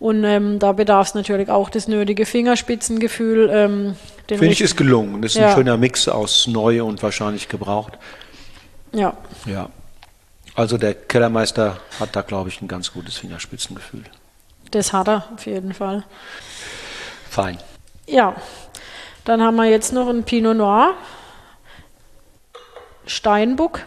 [0.00, 3.50] Und ähm, da bedarf es natürlich auch das nötige Fingerspitzengefühl.
[3.52, 3.96] Ähm,
[4.28, 5.22] Finde ich ist gelungen.
[5.22, 5.48] Das ist ja.
[5.48, 7.92] ein schöner Mix aus neu und wahrscheinlich gebraucht.
[8.92, 9.16] Ja.
[9.44, 9.70] Ja.
[10.54, 14.04] Also der Kellermeister hat da, glaube ich, ein ganz gutes Fingerspitzengefühl.
[14.70, 16.04] Das hat er auf jeden Fall.
[17.30, 17.58] Fein.
[18.06, 18.34] Ja.
[19.24, 20.94] Dann haben wir jetzt noch einen Pinot Noir.
[23.06, 23.80] Steinbuck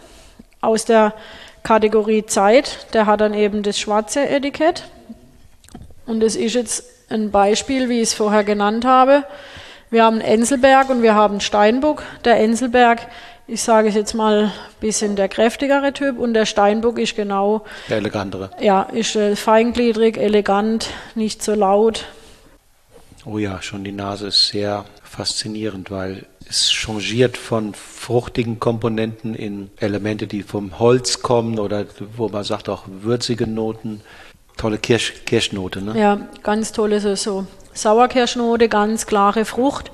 [0.60, 1.14] aus der
[1.62, 2.86] Kategorie Zeit.
[2.94, 4.84] Der hat dann eben das schwarze Etikett.
[6.06, 9.24] Und es ist jetzt ein Beispiel, wie ich es vorher genannt habe.
[9.90, 12.04] Wir haben Enselberg und wir haben Steinbuck.
[12.24, 13.08] Der Enselberg,
[13.48, 17.64] ich sage es jetzt mal ein bisschen der kräftigere Typ und der Steinbuck ist genau.
[17.88, 18.50] Der elegantere.
[18.60, 22.04] Ja, ist äh, feingliedrig, elegant, nicht so laut.
[23.24, 29.70] Oh ja, schon die Nase ist sehr faszinierend, weil es changiert von fruchtigen Komponenten in
[29.78, 31.84] Elemente, die vom Holz kommen oder
[32.16, 34.02] wo man sagt auch würzige Noten
[34.56, 35.98] tolle Kirsch, Kirschnote, ne?
[35.98, 37.46] Ja, ganz tolle so, so
[37.82, 39.90] Sauerkirschnote, ganz klare Frucht.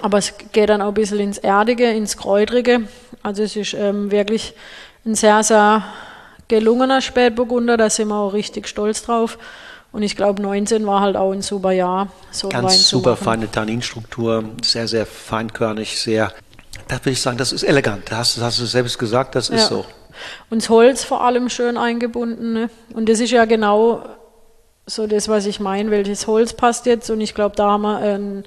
[0.00, 2.82] Aber es geht dann auch ein bisschen ins Erdige, ins Kräutrige.
[3.22, 4.54] Also es ist ähm, wirklich
[5.04, 5.84] ein sehr, sehr
[6.48, 9.38] gelungener Spätburgunder, da sind wir auch richtig stolz drauf.
[9.92, 12.08] Und ich glaube, 19 war halt auch ein super Jahr.
[12.30, 16.32] So Ganz super feine Tanninstruktur, sehr, sehr feinkörnig, sehr,
[16.88, 18.10] da würde ich sagen, das ist elegant.
[18.10, 19.84] Da hast, hast du selbst gesagt, das ist so.
[20.50, 22.52] Und das Holz vor allem schön eingebunden.
[22.52, 22.70] Ne?
[22.94, 24.04] Und das ist ja genau
[24.86, 25.90] so das, was ich meine.
[25.90, 27.10] Welches Holz passt jetzt?
[27.10, 28.44] Und ich glaube, da haben wir einen,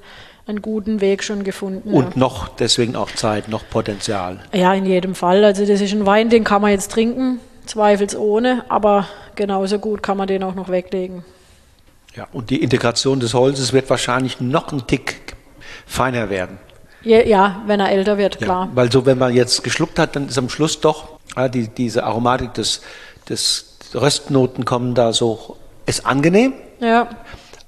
[0.47, 1.93] einen guten Weg schon gefunden.
[1.93, 2.11] Und ja.
[2.15, 4.39] noch deswegen auch Zeit, noch Potenzial.
[4.53, 5.43] Ja, in jedem Fall.
[5.43, 10.17] Also das ist ein Wein, den kann man jetzt trinken, zweifelsohne, aber genauso gut kann
[10.17, 11.23] man den auch noch weglegen.
[12.15, 15.35] Ja, und die Integration des Holzes wird wahrscheinlich noch einen Tick
[15.85, 16.59] feiner werden.
[17.01, 18.69] Ja, ja wenn er älter wird, ja, klar.
[18.73, 22.03] Weil so, wenn man jetzt geschluckt hat, dann ist am Schluss doch ja, die, diese
[22.03, 22.81] Aromatik des,
[23.27, 26.53] des Röstnoten kommen da so, ist angenehm.
[26.79, 27.09] Ja.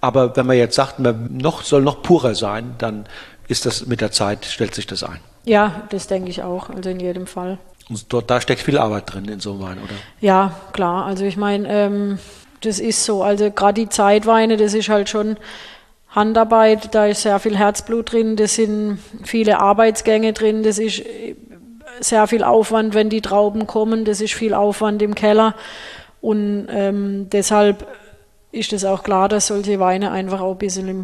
[0.01, 3.05] Aber wenn man jetzt sagt, man noch, soll noch purer sein, dann
[3.47, 5.19] ist das mit der Zeit, stellt sich das ein.
[5.45, 7.57] Ja, das denke ich auch, also in jedem Fall.
[7.89, 9.93] Und dort, da steckt viel Arbeit drin in so einem Wein, oder?
[10.19, 11.05] Ja, klar.
[11.05, 12.19] Also ich meine, ähm,
[12.61, 13.23] das ist so.
[13.23, 15.37] Also gerade die Zeitweine, das ist halt schon
[16.09, 21.03] Handarbeit, da ist sehr viel Herzblut drin, das sind viele Arbeitsgänge drin, das ist
[21.99, 25.55] sehr viel Aufwand, wenn die Trauben kommen, das ist viel Aufwand im Keller.
[26.19, 27.87] Und ähm, deshalb
[28.57, 31.03] ist es auch klar, dass solche Weine einfach auch ein bisschen im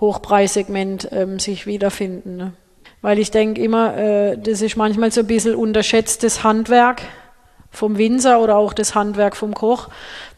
[0.00, 2.36] Hochpreissegment ähm, sich wiederfinden.
[2.36, 2.52] Ne?
[3.00, 7.02] Weil ich denke immer, äh, das ist manchmal so ein bisschen unterschätztes Handwerk
[7.70, 9.88] vom Winzer oder auch das Handwerk vom Koch.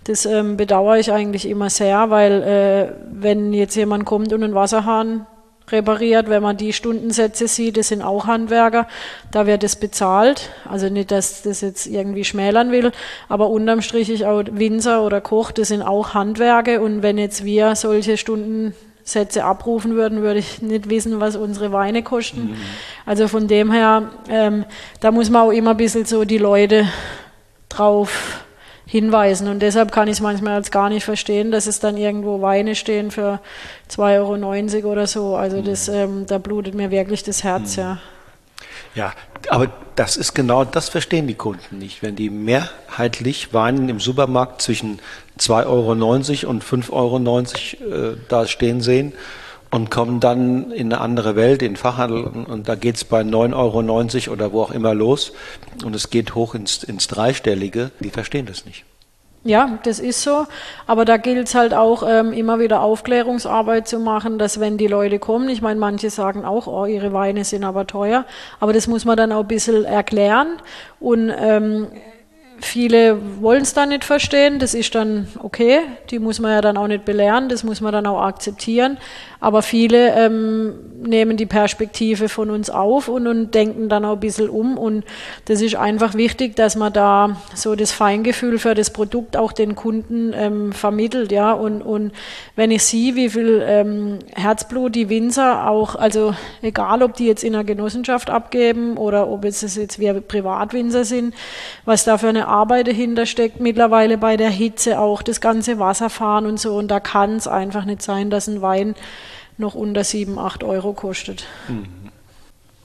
[0.05, 4.55] Das ähm, bedauere ich eigentlich immer sehr, weil äh, wenn jetzt jemand kommt und einen
[4.55, 5.27] Wasserhahn
[5.73, 8.87] repariert, wenn man die Stundensätze sieht, das sind auch Handwerker,
[9.31, 10.51] da wird es bezahlt.
[10.69, 12.93] Also nicht, dass das jetzt irgendwie schmälern will,
[13.29, 17.45] aber unterm Strich ich auch Winzer oder Koch, das sind auch Handwerke und wenn jetzt
[17.45, 22.51] wir solche Stundensätze abrufen würden, würde ich nicht wissen, was unsere Weine kosten.
[22.51, 22.57] Mhm.
[23.07, 24.65] Also von dem her, ähm,
[25.01, 26.87] da muss man auch immer ein bisschen so die Leute
[27.69, 28.45] drauf
[28.91, 29.47] hinweisen.
[29.47, 32.75] Und deshalb kann ich es manchmal als gar nicht verstehen, dass es dann irgendwo Weine
[32.75, 33.39] stehen für
[33.89, 35.37] 2,90 Euro oder so.
[35.37, 35.65] Also mhm.
[35.65, 37.83] das, ähm, da blutet mir wirklich das Herz, mhm.
[37.83, 37.99] ja.
[38.97, 39.13] Ja,
[39.49, 42.03] aber das ist genau, das verstehen die Kunden nicht.
[42.03, 44.99] Wenn die mehrheitlich Weinen im Supermarkt zwischen
[45.39, 49.13] 2,90 Euro und 5,90 Euro äh, da stehen sehen
[49.71, 54.27] und kommen dann in eine andere Welt, in den Fachhandel und, da geht's bei 9,90
[54.27, 55.33] Euro oder wo auch immer los
[55.85, 58.85] und es geht hoch ins, ins Dreistellige, die verstehen das nicht.
[59.43, 60.47] Ja, das ist so.
[60.87, 64.87] Aber da gilt es halt auch, ähm, immer wieder Aufklärungsarbeit zu machen, dass wenn die
[64.87, 68.27] Leute kommen, ich meine, manche sagen auch, oh, ihre Weine sind aber teuer,
[68.59, 70.59] aber das muss man dann auch ein bisschen erklären.
[70.99, 71.87] Und ähm,
[72.63, 76.77] Viele wollen es dann nicht verstehen, das ist dann okay, die muss man ja dann
[76.77, 78.99] auch nicht belehren, das muss man dann auch akzeptieren.
[79.41, 84.21] Aber viele ähm, nehmen die Perspektive von uns auf und, und denken dann auch ein
[84.21, 84.77] bisschen um.
[84.77, 85.05] Und
[85.47, 89.75] das ist einfach wichtig, dass man da so das Feingefühl für das Produkt auch den
[89.75, 91.33] Kunden ähm, vermittelt.
[91.33, 91.53] Ja?
[91.53, 92.13] Und, und
[92.55, 97.43] wenn ich sehe, wie viel ähm, Herzblut die Winzer auch, also egal ob die jetzt
[97.43, 101.35] in einer Genossenschaft abgeben oder ob es jetzt wir Privatwinzer sind,
[101.87, 106.45] was da für eine Arbeit dahinter steckt, mittlerweile bei der Hitze auch, das ganze Wasserfahren
[106.45, 106.77] und so.
[106.77, 108.95] Und da kann es einfach nicht sein, dass ein Wein
[109.61, 111.45] noch unter 7, 8 Euro kostet.
[111.69, 111.87] Mhm.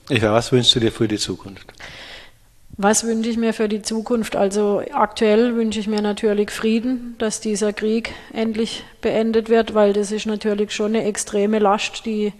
[0.09, 1.73] Eva, was wünschst du dir für die Zukunft?
[2.77, 4.35] Was wünsche ich mir für die Zukunft?
[4.35, 10.11] Also aktuell wünsche ich mir natürlich Frieden, dass dieser Krieg endlich beendet wird, weil das
[10.11, 12.33] ist natürlich schon eine extreme Last, die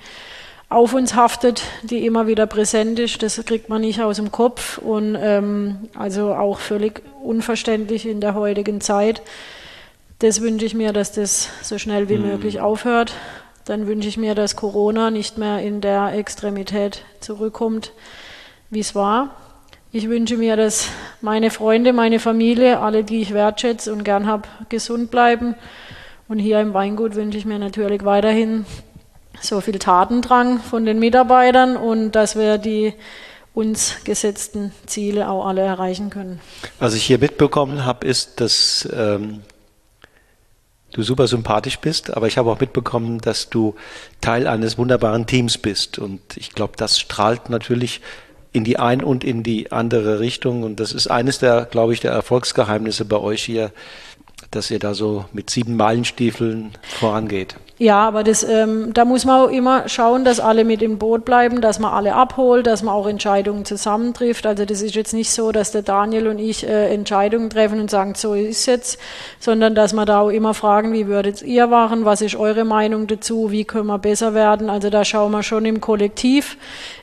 [0.67, 3.23] auf uns haftet, die immer wieder präsent ist.
[3.23, 8.35] Das kriegt man nicht aus dem Kopf und ähm, also auch völlig unverständlich in der
[8.35, 9.21] heutigen Zeit.
[10.19, 12.27] Das wünsche ich mir, dass das so schnell wie mhm.
[12.27, 13.13] möglich aufhört.
[13.65, 17.91] Dann wünsche ich mir, dass Corona nicht mehr in der Extremität zurückkommt,
[18.69, 19.31] wie es war.
[19.91, 20.89] Ich wünsche mir, dass
[21.21, 25.55] meine Freunde, meine Familie, alle, die ich wertschätze und gern habe, gesund bleiben.
[26.27, 28.65] Und hier im Weingut wünsche ich mir natürlich weiterhin
[29.41, 32.93] so viel Tatendrang von den Mitarbeitern und dass wir die
[33.53, 36.41] uns gesetzten Ziele auch alle erreichen können.
[36.77, 39.41] Was ich hier mitbekommen habe, ist, dass ähm,
[40.95, 43.75] du super sympathisch bist, aber ich habe auch mitbekommen, dass du
[44.21, 45.99] Teil eines wunderbaren Teams bist.
[45.99, 48.01] Und ich glaube, das strahlt natürlich
[48.53, 50.63] in die ein und in die andere Richtung.
[50.63, 53.71] Und das ist eines der, glaube ich, der Erfolgsgeheimnisse bei euch hier,
[54.51, 57.57] dass ihr da so mit sieben Meilenstiefeln vorangeht.
[57.77, 61.25] Ja, aber das, ähm, da muss man auch immer schauen, dass alle mit im Boot
[61.25, 64.45] bleiben, dass man alle abholt, dass man auch Entscheidungen zusammentrifft.
[64.45, 67.91] Also das ist jetzt nicht so, dass der Daniel und ich äh, Entscheidungen treffen und
[67.91, 68.97] sagen, so ist jetzt,
[69.41, 73.07] sondern dass man da auch immer fragen, wie würdet ihr machen, was ist eure Meinung
[73.07, 74.69] dazu, wie können wir besser werden.
[74.69, 76.57] Also da schauen wir schon im Kollektiv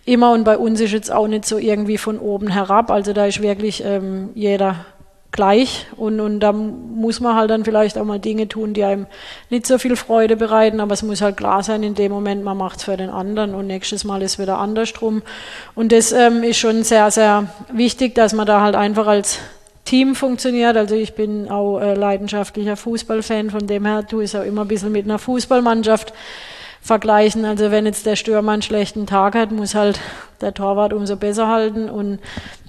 [0.07, 2.91] immer und bei uns ist jetzt auch nicht so irgendwie von oben herab.
[2.91, 4.87] Also da ist wirklich ähm, jeder
[5.33, 9.07] gleich und, und da muss man halt dann vielleicht auch mal Dinge tun, die einem
[9.51, 12.57] nicht so viel Freude bereiten, aber es muss halt klar sein, in dem Moment, man
[12.57, 15.23] macht es für den anderen und nächstes Mal ist wieder andersrum.
[15.75, 19.39] Und das ähm, ist schon sehr, sehr wichtig, dass man da halt einfach als
[19.85, 20.77] Team funktioniert.
[20.77, 24.63] Also ich bin auch äh, leidenschaftlicher Fußballfan, von dem her tue ich es auch immer
[24.63, 26.13] ein bisschen mit einer Fußballmannschaft
[26.83, 27.45] vergleichen.
[27.45, 30.01] Also wenn jetzt der Stürmer einen schlechten Tag hat, muss halt
[30.41, 32.19] der Torwart umso besser halten und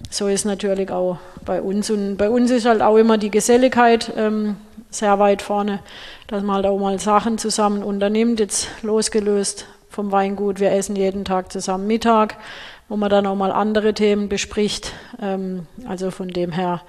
[0.09, 1.89] so ist natürlich auch bei uns.
[1.89, 4.55] Und bei uns ist halt auch immer die Geselligkeit ähm,
[4.91, 5.79] sehr weit vorne,
[6.27, 10.59] dass man halt auch mal Sachen zusammen unternimmt, jetzt losgelöst vom Weingut.
[10.59, 12.37] Wir essen jeden Tag zusammen Mittag,
[12.89, 14.93] wo man dann auch mal andere Themen bespricht.
[15.19, 16.81] Ähm, also von dem her,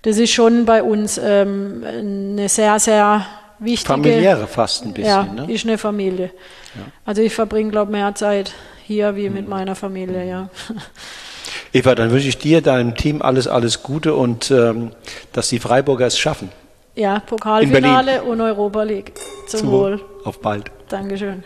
[0.00, 3.26] das ist schon bei uns ähm, eine sehr, sehr
[3.64, 3.88] wichtige.
[3.88, 5.10] Familiäre fast ein bisschen.
[5.10, 5.52] Ja, ne?
[5.52, 6.30] ist eine Familie.
[6.74, 6.82] Ja.
[7.04, 8.52] Also ich verbringe, glaube ich, mehr Zeit
[8.84, 10.48] hier wie mit meiner Familie, ja.
[11.72, 14.92] Eva, dann wünsche ich dir, deinem Team alles, alles Gute und ähm,
[15.32, 16.50] dass die Freiburger es schaffen.
[16.94, 19.12] Ja, Pokalfinale und Europa League.
[19.48, 20.00] Zum, Zum Wohl.
[20.24, 20.70] Auf bald.
[20.88, 21.42] Dankeschön.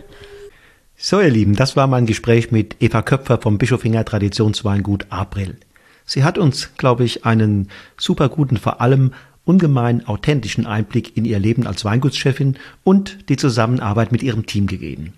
[0.97, 5.57] So, ihr Lieben, das war mein Gespräch mit Eva Köpfer vom Bischofinger Traditionsweingut April.
[6.05, 9.13] Sie hat uns, glaube ich, einen super guten, vor allem
[9.49, 15.15] ungemein authentischen Einblick in ihr Leben als Weingutschefin und die Zusammenarbeit mit ihrem Team gegeben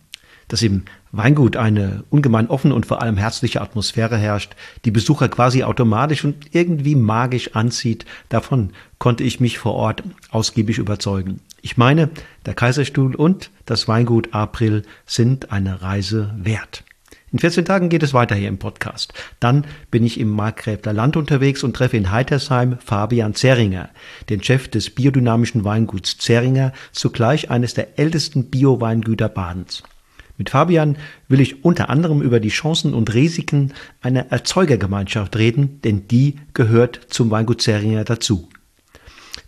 [0.51, 4.55] dass im Weingut eine ungemein offene und vor allem herzliche Atmosphäre herrscht,
[4.85, 10.79] die Besucher quasi automatisch und irgendwie magisch anzieht, davon konnte ich mich vor Ort ausgiebig
[10.79, 11.41] überzeugen.
[11.63, 12.11] Ich meine,
[12.47, 16.85] der Kaiserstuhl und das Weingut April sind eine Reise wert.
[17.33, 19.13] In 14 Tagen geht es weiter hier im Podcast.
[19.39, 23.91] Dann bin ich im Markgräfler Land unterwegs und treffe in Heitersheim Fabian Zeringer,
[24.29, 29.85] den Chef des biodynamischen Weinguts Zeringer, zugleich eines der ältesten Bio-Weingüter Badens.
[30.39, 30.97] Mit Fabian
[31.29, 37.01] will ich unter anderem über die Chancen und Risiken einer Erzeugergemeinschaft reden, denn die gehört
[37.11, 38.49] zum Weingut Zeringer dazu.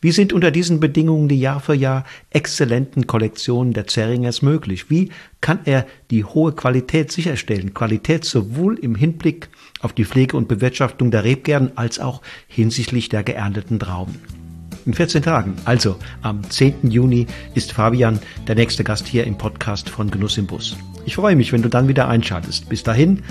[0.03, 4.90] Wie sind unter diesen Bedingungen die Jahr für Jahr exzellenten Kollektionen der Zeringers möglich?
[4.90, 7.72] Wie kann er die hohe Qualität sicherstellen?
[7.72, 9.48] Qualität sowohl im Hinblick
[9.80, 14.41] auf die Pflege und Bewirtschaftung der Rebgärten als auch hinsichtlich der geernteten Trauben
[14.87, 15.55] in 14 Tagen.
[15.64, 16.91] Also am 10.
[16.91, 20.76] Juni ist Fabian der nächste Gast hier im Podcast von Genuss im Bus.
[21.05, 22.68] Ich freue mich, wenn du dann wieder einschaltest.
[22.68, 23.22] Bis dahin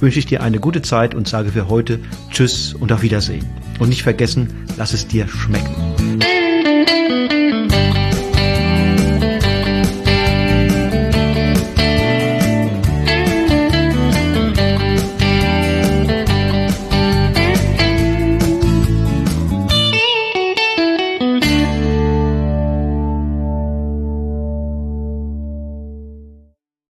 [0.00, 2.00] wünsche ich dir eine gute Zeit und sage für heute
[2.30, 3.46] Tschüss und auf Wiedersehen.
[3.78, 5.74] Und nicht vergessen, lass es dir schmecken.